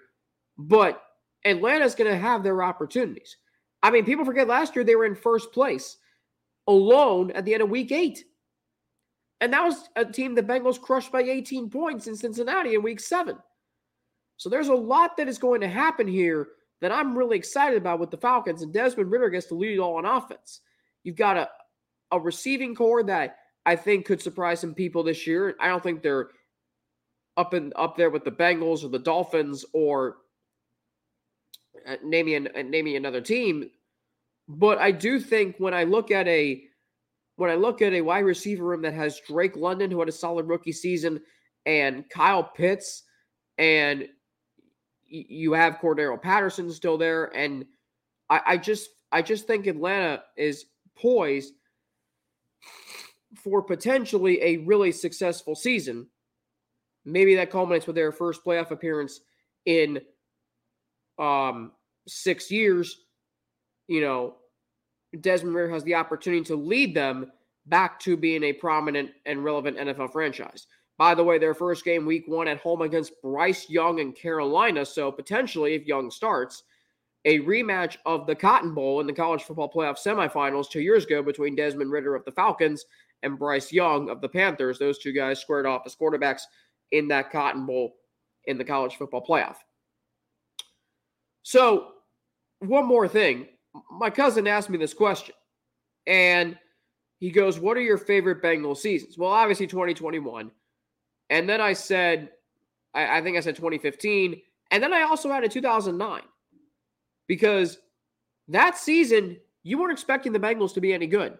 But 0.58 1.02
Atlanta's 1.46 1.96
going 1.96 2.12
to 2.12 2.18
have 2.18 2.44
their 2.44 2.62
opportunities. 2.62 3.38
I 3.82 3.90
mean, 3.90 4.06
people 4.06 4.26
forget 4.26 4.48
last 4.48 4.76
year 4.76 4.84
they 4.84 4.96
were 4.96 5.06
in 5.06 5.16
first 5.16 5.52
place 5.52 5.98
alone 6.68 7.32
at 7.32 7.46
the 7.46 7.54
end 7.54 7.64
of 7.64 7.70
week 7.70 7.92
eight. 7.92 8.26
And 9.42 9.52
that 9.54 9.64
was 9.64 9.90
a 9.96 10.06
team 10.06 10.36
the 10.36 10.44
Bengals 10.44 10.80
crushed 10.80 11.12
by 11.12 11.24
18 11.24 11.70
points 11.70 12.06
in 12.06 12.16
Cincinnati 12.16 12.76
in 12.76 12.84
week 12.84 13.00
seven. 13.00 13.38
So 14.38 14.50
there's 14.50 14.70
a 14.70 14.76
lot 14.76 15.18
that 15.18 15.28
is 15.28 15.40
going 15.40 15.62
to 15.62 15.68
happen 15.68 16.08
here 16.08 16.50
that 16.80 16.92
I'm 16.92 17.18
really 17.18 17.38
excited 17.38 17.78
about 17.78 18.00
with 18.00 18.12
the 18.12 18.18
Falcons. 18.18 18.62
And 18.62 18.72
Desmond 18.72 19.12
Ridder 19.12 19.30
gets 19.30 19.48
to 19.48 19.56
lead 19.56 19.80
all 19.80 19.98
on 19.98 20.06
offense. 20.06 20.62
You've 21.04 21.16
got 21.16 21.38
a, 21.38 21.50
a 22.12 22.20
receiving 22.20 22.76
core 22.76 23.04
that 23.04 23.38
I 23.66 23.76
think 23.76 24.06
could 24.06 24.22
surprise 24.22 24.60
some 24.60 24.76
people 24.76 25.04
this 25.04 25.26
year. 25.26 25.56
I 25.60 25.68
don't 25.68 25.82
think 25.82 26.02
they're 26.02 26.30
up 27.36 27.54
and 27.54 27.74
up 27.76 27.98
there 27.98 28.10
with 28.10 28.24
the 28.24 28.32
Bengals 28.32 28.84
or 28.84 28.90
the 28.90 29.00
Dolphins 29.00 29.66
or 29.74 30.18
uh, 31.88 31.96
an, 32.04 32.48
uh, 32.56 32.96
another 32.96 33.22
team. 33.22 33.70
But 34.48 34.78
I 34.78 34.92
do 34.92 35.20
think 35.20 35.56
when 35.58 35.74
I 35.74 35.84
look 35.84 36.12
at 36.12 36.28
a 36.28 36.64
when 37.36 37.50
I 37.50 37.56
look 37.56 37.82
at 37.82 37.94
a 37.94 38.02
wide 38.02 38.26
receiver 38.26 38.66
room 38.66 38.82
that 38.84 38.94
has 38.94 39.22
Drake 39.28 39.56
London, 39.56 39.90
who 39.92 40.00
had 40.00 40.10
a 40.10 40.14
solid 40.14 40.48
rookie 40.48 40.72
season, 40.72 41.22
and 41.66 42.10
Kyle 42.10 42.44
Pitts, 42.44 43.04
and 43.58 44.08
you 45.08 45.54
have 45.54 45.80
Cordarrelle 45.80 46.22
Patterson 46.22 46.72
still 46.72 46.98
there, 46.98 47.26
and 47.36 47.66
I, 48.30 48.42
I 48.48 48.58
just 48.58 48.90
I 49.12 49.22
just 49.22 49.46
think 49.46 49.68
Atlanta 49.68 50.24
is 50.38 50.66
poised 50.98 51.54
for 53.44 53.62
potentially 53.62 54.42
a 54.42 54.58
really 54.58 54.92
successful 54.92 55.56
season. 55.56 56.08
Maybe 57.06 57.36
that 57.36 57.52
culminates 57.52 57.88
with 57.88 57.96
their 57.96 58.12
first 58.12 58.44
playoff 58.44 58.72
appearance 58.72 59.20
in 59.66 60.02
um, 61.18 61.72
six 62.08 62.52
years, 62.52 62.96
you 63.88 64.02
know, 64.02 64.36
Desmond 65.20 65.56
Ridder 65.56 65.74
has 65.74 65.84
the 65.84 65.96
opportunity 65.96 66.44
to 66.46 66.56
lead 66.56 66.96
them 66.96 67.32
back 67.66 68.00
to 68.02 68.16
being 68.18 68.44
a 68.44 68.54
prominent 68.54 69.12
and 69.26 69.44
relevant 69.44 69.78
NFL 69.78 70.12
franchise. 70.12 70.68
By 70.98 71.16
the 71.16 71.24
way, 71.24 71.38
their 71.38 71.54
first 71.54 71.84
game, 71.84 72.06
week 72.06 72.26
one, 72.28 72.48
at 72.48 72.60
home 72.60 72.82
against 72.82 73.20
Bryce 73.22 73.70
Young 73.70 74.00
and 74.00 74.16
Carolina. 74.16 74.86
So 74.86 75.12
potentially, 75.12 75.74
if 75.74 75.86
Young 75.86 76.12
starts, 76.12 76.64
a 77.26 77.40
rematch 77.40 77.98
of 78.06 78.26
the 78.26 78.36
Cotton 78.36 78.74
Bowl 78.74 79.00
in 79.00 79.08
the 79.08 79.14
college 79.14 79.44
football 79.44 79.72
playoff 79.72 79.98
semifinals 79.98 80.70
two 80.70 80.82
years 80.82 81.06
ago 81.06 81.22
between 81.22 81.56
Desmond 81.56 81.92
Ridder 81.92 82.16
of 82.16 82.26
the 82.26 82.32
Falcons 82.32 82.86
and 83.24 83.38
Bryce 83.38 83.72
Young 83.72 84.10
of 84.10 84.22
the 84.22 84.30
Panthers. 84.30 84.80
Those 84.80 84.98
two 84.98 85.12
guys 85.12 85.40
squared 85.40 85.66
off 85.66 85.84
as 85.86 85.96
quarterbacks 85.96 86.42
in 86.92 87.08
that 87.10 87.32
Cotton 87.32 87.66
Bowl 87.66 87.96
in 88.46 88.58
the 88.58 88.64
college 88.64 88.96
football 88.96 89.26
playoff. 89.26 89.58
So, 91.44 91.94
one 92.60 92.86
more 92.86 93.08
thing. 93.08 93.48
My 93.92 94.10
cousin 94.10 94.48
asked 94.48 94.70
me 94.70 94.78
this 94.78 94.94
question, 94.94 95.36
and 96.08 96.58
he 97.20 97.30
goes, 97.30 97.60
What 97.60 97.78
are 97.78 97.82
your 97.82 97.98
favorite 97.98 98.42
Bengals 98.42 98.78
seasons? 98.78 99.18
Well, 99.18 99.30
obviously 99.30 99.68
2021. 99.68 100.52
And 101.30 101.48
then 101.48 101.62
I 101.62 101.74
said, 101.74 102.32
I, 102.94 103.20
I 103.20 103.22
think 103.22 103.38
I 103.38 103.42
said 103.42 103.56
2015. 103.56 104.42
And 104.72 104.84
then 104.84 104.94
I 104.94 105.04
also 105.04 105.32
had 105.32 105.44
a 105.44 105.50
2009 105.50 106.22
because 107.28 107.78
that 108.48 108.78
season, 108.78 109.38
you 109.64 109.78
weren't 109.78 109.94
expecting 109.94 110.34
the 110.34 110.40
Bengals 110.40 110.74
to 110.74 110.82
be 110.82 110.94
any 110.94 111.08
good. 111.08 111.38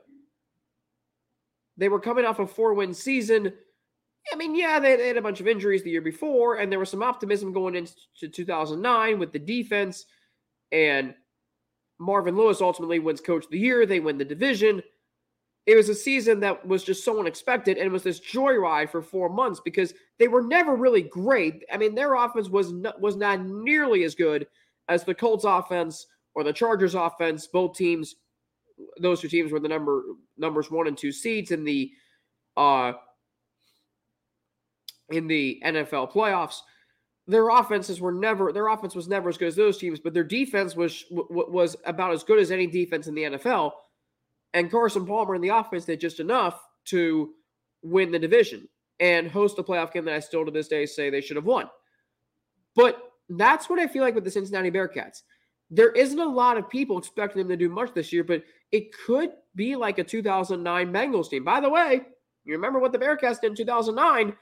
They 1.78 1.90
were 1.90 2.00
coming 2.00 2.26
off 2.26 2.40
a 2.40 2.48
four 2.48 2.74
win 2.74 2.94
season. 2.94 3.52
I 4.32 4.36
mean, 4.36 4.56
yeah, 4.56 4.80
they, 4.80 4.96
they, 4.98 5.08
had 5.08 5.18
a 5.18 5.22
bunch 5.22 5.42
of 5.42 5.48
injuries 5.48 5.84
the 5.84 5.90
year 5.90 6.02
before, 6.02 6.58
and 6.58 6.72
there 6.72 6.78
was 6.78 6.90
some 6.90 7.02
optimism 7.02 7.52
going 7.52 7.76
into 7.76 8.30
2009 8.30 9.18
with 9.18 9.32
the 9.32 9.40
defense. 9.40 10.06
And 10.72 11.16
Marvin 12.02 12.36
Lewis 12.36 12.62
ultimately 12.62 13.00
wins 13.00 13.22
Coach 13.22 13.46
of 13.46 13.52
the 13.52 13.60
Year. 13.60 13.86
They 13.86 14.00
win 14.00 14.18
the 14.18 14.26
division. 14.26 14.82
It 15.68 15.76
was 15.76 15.88
a 15.90 15.96
season 15.96 16.40
that 16.40 16.66
was 16.68 16.84
just 16.84 17.06
so 17.06 17.20
unexpected, 17.20 17.78
and 17.78 17.86
it 17.86 17.92
was 17.92 18.02
this 18.02 18.20
joyride 18.20 18.90
for 18.90 19.04
four 19.04 19.30
months 19.30 19.62
because 19.64 19.94
they 20.18 20.28
were 20.28 20.42
never 20.42 20.76
really 20.76 21.04
great. 21.04 21.64
I 21.72 21.78
mean, 21.78 21.94
their 21.94 22.16
offense 22.16 22.50
was 22.50 22.72
not, 22.72 23.00
was 23.00 23.16
not 23.16 23.46
nearly 23.46 24.04
as 24.04 24.16
good 24.16 24.48
as 24.90 25.04
the 25.04 25.14
Colts 25.14 25.46
offense 25.46 26.08
or 26.34 26.44
the 26.44 26.52
Chargers 26.52 26.96
offense. 26.96 27.46
Both 27.46 27.78
teams, 27.78 28.16
those 29.00 29.22
two 29.22 29.28
teams 29.28 29.52
were 29.52 29.60
the 29.60 29.68
number 29.68 30.02
numbers 30.38 30.72
one 30.72 30.88
and 30.88 30.98
two 30.98 31.12
seeds 31.12 31.52
in 31.52 31.64
the 31.64 31.92
uh, 32.58 32.94
in 35.12 35.28
the 35.28 35.62
NFL 35.64 36.12
playoffs. 36.12 36.62
Their 37.28 37.50
offenses 37.50 38.02
were 38.02 38.12
never 38.12 38.52
their 38.52 38.68
offense 38.68 38.96
was 38.96 39.08
never 39.08 39.30
as 39.30 39.38
good 39.38 39.48
as 39.48 39.56
those 39.56 39.78
teams, 39.78 40.00
but 40.00 40.14
their 40.14 40.24
defense 40.24 40.76
was 40.76 41.06
was 41.12 41.76
about 41.86 42.12
as 42.12 42.24
good 42.24 42.40
as 42.40 42.52
any 42.52 42.68
defense 42.68 43.08
in 43.08 43.16
the 43.16 43.24
NFL. 43.24 43.72
And 44.54 44.70
Carson 44.70 45.06
Palmer 45.06 45.36
in 45.36 45.42
the 45.42 45.50
offense 45.50 45.86
did 45.86 46.02
just 46.02 46.20
enough 46.20 46.60
to 46.86 47.34
win 47.84 48.12
the 48.12 48.20
division 48.20 48.68
and 49.00 49.30
host 49.30 49.58
a 49.60 49.64
playoff 49.64 49.94
game 49.94 50.06
that 50.06 50.16
I 50.16 50.20
still 50.20 50.46
to 50.46 50.52
this 50.52 50.68
day 50.68 50.86
say 50.86 51.10
they 51.10 51.22
should 51.22 51.38
have 51.38 51.46
won. 51.46 51.70
But 52.76 53.12
that's 53.30 53.70
what 53.70 53.80
I 53.80 53.88
feel 53.88 54.04
like 54.04 54.16
with 54.16 54.24
the 54.24 54.32
Cincinnati 54.32 54.70
Bearcats. 54.70 55.22
there 55.72 55.92
isn't 55.92 56.20
a 56.20 56.26
lot 56.26 56.58
of 56.58 56.70
people 56.70 56.98
expecting 56.98 57.40
them 57.40 57.50
to 57.50 57.56
do 57.56 57.70
much 57.70 57.94
this 57.94 58.12
year, 58.12 58.26
but 58.26 58.44
it 58.72 58.92
could 59.06 59.32
be 59.56 59.76
like 59.76 59.98
a 60.00 60.04
2009 60.04 60.92
Bengals 60.94 61.30
team. 61.30 61.46
By 61.46 61.62
the 61.62 61.70
way, 61.70 62.02
you 62.44 62.54
remember 62.54 62.80
what 62.80 62.92
the 62.92 63.00
Bearcats 63.00 63.40
did 63.40 63.52
in 63.52 63.56
2009 63.56 64.36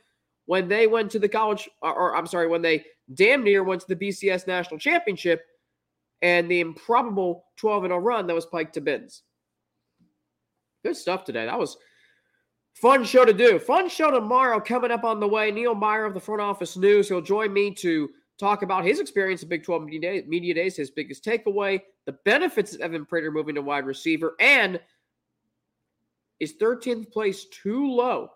when 0.50 0.68
they 0.68 0.88
went 0.88 1.12
to 1.12 1.20
the 1.20 1.30
college, 1.30 1.70
or, 1.84 1.94
or 1.94 2.16
I'm 2.16 2.26
sorry, 2.26 2.48
when 2.48 2.64
they 2.64 2.84
damn 3.14 3.44
near 3.44 3.64
went 3.64 3.82
to 3.82 3.88
the 3.88 3.96
BCS 3.96 4.48
National 4.48 4.80
Championship 4.80 5.46
and 6.24 6.50
the 6.50 6.60
improbable 6.60 7.46
12 7.58 7.84
0 7.84 8.00
run 8.00 8.26
that 8.26 8.34
was 8.34 8.48
Pike 8.48 8.74
to 8.74 8.82
Binns. 8.82 9.22
Good 10.84 10.98
stuff 10.98 11.24
today. 11.24 11.46
That 11.46 11.60
was 11.60 11.78
fun 12.74 13.04
show 13.04 13.26
to 13.26 13.32
do. 13.34 13.60
Fun 13.60 13.90
show 13.90 14.10
tomorrow 14.10 14.60
coming 14.60 14.90
up 14.90 15.04
on 15.04 15.20
the 15.20 15.28
way. 15.28 15.52
Neil 15.52 15.76
Meyer 15.76 16.06
of 16.06 16.16
the 16.16 16.20
front 16.20 16.42
office 16.42 16.76
news. 16.76 17.08
He'll 17.08 17.22
join 17.22 17.54
me 17.54 17.72
to 17.76 18.10
talk 18.40 18.64
about 18.64 18.84
his 18.84 19.00
experience 19.00 19.44
at 19.44 19.50
Big 19.50 19.64
12 19.64 19.84
Media 19.84 20.56
Days, 20.56 20.76
his 20.76 20.90
biggest 20.90 21.24
takeaway, 21.24 21.80
the 22.08 22.16
benefits 22.26 22.74
of 22.74 22.82
Evan 22.82 23.06
Prater 23.06 23.30
moving 23.30 23.54
to 23.54 23.62
wide 23.62 23.86
receiver, 23.86 24.34
and 24.40 24.80
is 26.40 26.54
13th 26.60 27.12
place 27.12 27.46
too 27.52 27.86
low 27.88 28.32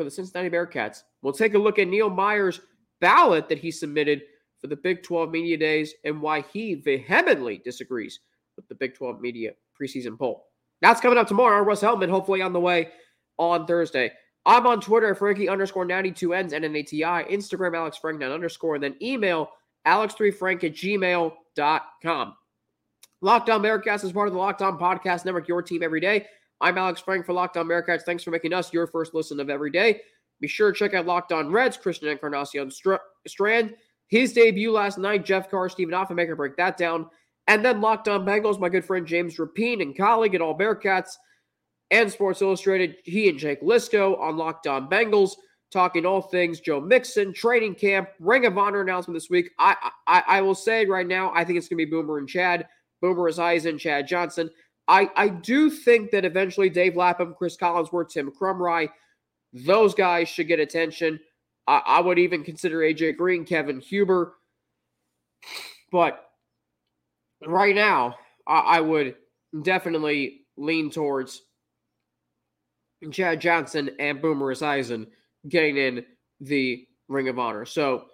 for 0.00 0.04
the 0.04 0.10
Cincinnati 0.10 0.48
Bearcats? 0.48 1.02
We'll 1.20 1.34
take 1.34 1.52
a 1.52 1.58
look 1.58 1.78
at 1.78 1.86
Neil 1.86 2.08
Meyer's 2.08 2.62
ballot 3.02 3.50
that 3.50 3.58
he 3.58 3.70
submitted 3.70 4.22
for 4.58 4.66
the 4.66 4.76
Big 4.76 5.02
12 5.02 5.30
Media 5.30 5.58
Days 5.58 5.92
and 6.06 6.22
why 6.22 6.40
he 6.40 6.74
vehemently 6.74 7.60
disagrees 7.62 8.20
with 8.56 8.66
the 8.68 8.74
Big 8.74 8.94
12 8.94 9.20
Media 9.20 9.50
preseason 9.78 10.18
poll. 10.18 10.46
That's 10.80 11.02
coming 11.02 11.18
up 11.18 11.28
tomorrow. 11.28 11.62
Russ 11.62 11.82
Heltman, 11.82 12.08
hopefully 12.08 12.40
on 12.40 12.54
the 12.54 12.60
way 12.60 12.88
on 13.36 13.66
Thursday. 13.66 14.10
I'm 14.46 14.66
on 14.66 14.80
Twitter, 14.80 15.14
Frankie 15.14 15.50
underscore 15.50 15.84
92ends, 15.84 16.54
N-N-A-T-I, 16.54 17.24
Instagram, 17.24 17.76
Alex 17.76 17.98
Frank, 17.98 18.22
underscore, 18.22 18.76
and 18.76 18.84
then 18.84 18.96
email 19.02 19.50
alex3frank 19.86 20.64
at 20.64 20.72
gmail.com. 20.72 22.34
Locked 23.20 23.50
On 23.50 23.62
Bearcats 23.62 24.02
is 24.02 24.12
part 24.12 24.28
of 24.28 24.32
the 24.32 24.40
Locked 24.40 24.62
On 24.62 24.78
Podcast 24.78 25.26
Network, 25.26 25.46
your 25.46 25.60
team 25.60 25.82
every 25.82 26.00
day. 26.00 26.26
I'm 26.60 26.76
Alex 26.76 27.00
Frank 27.00 27.24
for 27.24 27.32
Locked 27.32 27.56
On 27.56 27.66
Bearcats. 27.66 28.02
Thanks 28.02 28.22
for 28.22 28.30
making 28.30 28.52
us 28.52 28.72
your 28.72 28.86
first 28.86 29.14
listen 29.14 29.40
of 29.40 29.48
every 29.48 29.70
day. 29.70 30.02
Be 30.40 30.48
sure 30.48 30.72
to 30.72 30.78
check 30.78 30.92
out 30.92 31.06
Locked 31.06 31.32
On 31.32 31.50
Reds, 31.50 31.76
Christian 31.76 32.08
Encarnacion 32.08 32.70
Strand. 33.26 33.74
His 34.08 34.32
debut 34.32 34.70
last 34.70 34.98
night, 34.98 35.24
Jeff 35.24 35.50
Carr, 35.50 35.68
Stephen 35.68 35.94
Offenbaker 35.94 36.36
break 36.36 36.56
that 36.56 36.76
down. 36.76 37.06
And 37.46 37.64
then 37.64 37.80
Locked 37.80 38.08
On 38.08 38.26
Bengals, 38.26 38.60
my 38.60 38.68
good 38.68 38.84
friend 38.84 39.06
James 39.06 39.36
Rapien 39.36 39.80
and 39.80 39.96
colleague 39.96 40.34
at 40.34 40.42
All 40.42 40.56
Bearcats 40.56 41.12
and 41.90 42.10
Sports 42.10 42.42
Illustrated. 42.42 42.96
He 43.04 43.28
and 43.28 43.38
Jake 43.38 43.62
Liscow 43.62 44.20
on 44.20 44.36
Locked 44.36 44.66
On 44.66 44.88
Bengals, 44.88 45.32
talking 45.72 46.04
all 46.04 46.22
things 46.22 46.60
Joe 46.60 46.80
Mixon, 46.80 47.32
training 47.32 47.74
camp, 47.74 48.08
Ring 48.18 48.44
of 48.46 48.58
Honor 48.58 48.82
announcement 48.82 49.16
this 49.16 49.30
week. 49.30 49.50
I 49.58 49.76
I, 50.06 50.22
I 50.26 50.40
will 50.42 50.54
say 50.54 50.84
right 50.84 51.06
now, 51.06 51.32
I 51.34 51.44
think 51.44 51.58
it's 51.58 51.68
going 51.68 51.78
to 51.78 51.86
be 51.86 51.90
Boomer 51.90 52.18
and 52.18 52.28
Chad. 52.28 52.66
Boomer 53.00 53.30
Esiason, 53.30 53.78
Chad 53.78 54.06
Johnson. 54.06 54.50
I, 54.90 55.08
I 55.14 55.28
do 55.28 55.70
think 55.70 56.10
that 56.10 56.24
eventually 56.24 56.68
Dave 56.68 56.96
Lapham, 56.96 57.32
Cris 57.34 57.56
Collinsworth, 57.56 58.10
Tim 58.10 58.32
Krumrie, 58.32 58.90
those 59.52 59.94
guys 59.94 60.28
should 60.28 60.48
get 60.48 60.58
attention. 60.58 61.20
I, 61.68 61.80
I 61.86 62.00
would 62.00 62.18
even 62.18 62.42
consider 62.42 62.78
AJ 62.78 63.16
Green, 63.16 63.44
Kevin 63.44 63.78
Huber. 63.78 64.34
But 65.92 66.28
right 67.46 67.74
now, 67.74 68.16
I, 68.48 68.58
I 68.58 68.80
would 68.80 69.14
definitely 69.62 70.40
lean 70.56 70.90
towards 70.90 71.42
Chad 73.12 73.40
Johnson 73.40 73.90
and 74.00 74.20
Boomer 74.20 74.52
Esiason 74.52 75.06
getting 75.48 75.76
in 75.76 76.04
the 76.40 76.84
Ring 77.06 77.28
of 77.28 77.38
Honor. 77.38 77.64
So, 77.64 78.06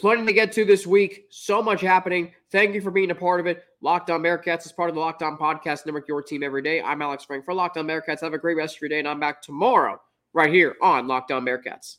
plenty 0.00 0.24
to 0.24 0.32
get 0.32 0.52
to 0.52 0.64
this 0.64 0.86
week. 0.86 1.26
So 1.30 1.62
much 1.62 1.82
happening. 1.82 2.32
Thank 2.50 2.74
you 2.74 2.80
for 2.80 2.90
being 2.90 3.10
a 3.10 3.14
part 3.14 3.40
of 3.40 3.46
it. 3.46 3.64
Locked 3.84 4.08
On 4.08 4.22
Bearcats 4.22 4.64
is 4.64 4.72
part 4.72 4.88
of 4.88 4.94
the 4.94 5.00
Locked 5.02 5.22
On 5.22 5.36
Podcast 5.36 5.84
Network, 5.84 6.08
your 6.08 6.22
team 6.22 6.42
every 6.42 6.62
day. 6.62 6.80
I'm 6.80 7.02
Alex 7.02 7.22
Frank 7.22 7.44
for 7.44 7.52
Locked 7.52 7.76
On 7.76 7.86
Bearcats. 7.86 8.22
Have 8.22 8.32
a 8.32 8.38
great 8.38 8.56
rest 8.56 8.76
of 8.76 8.80
your 8.80 8.88
day, 8.88 8.98
and 8.98 9.06
I'm 9.06 9.20
back 9.20 9.42
tomorrow 9.42 10.00
right 10.32 10.50
here 10.50 10.74
on 10.80 11.06
Locked 11.06 11.30
On 11.32 11.44
Bearcats. 11.44 11.98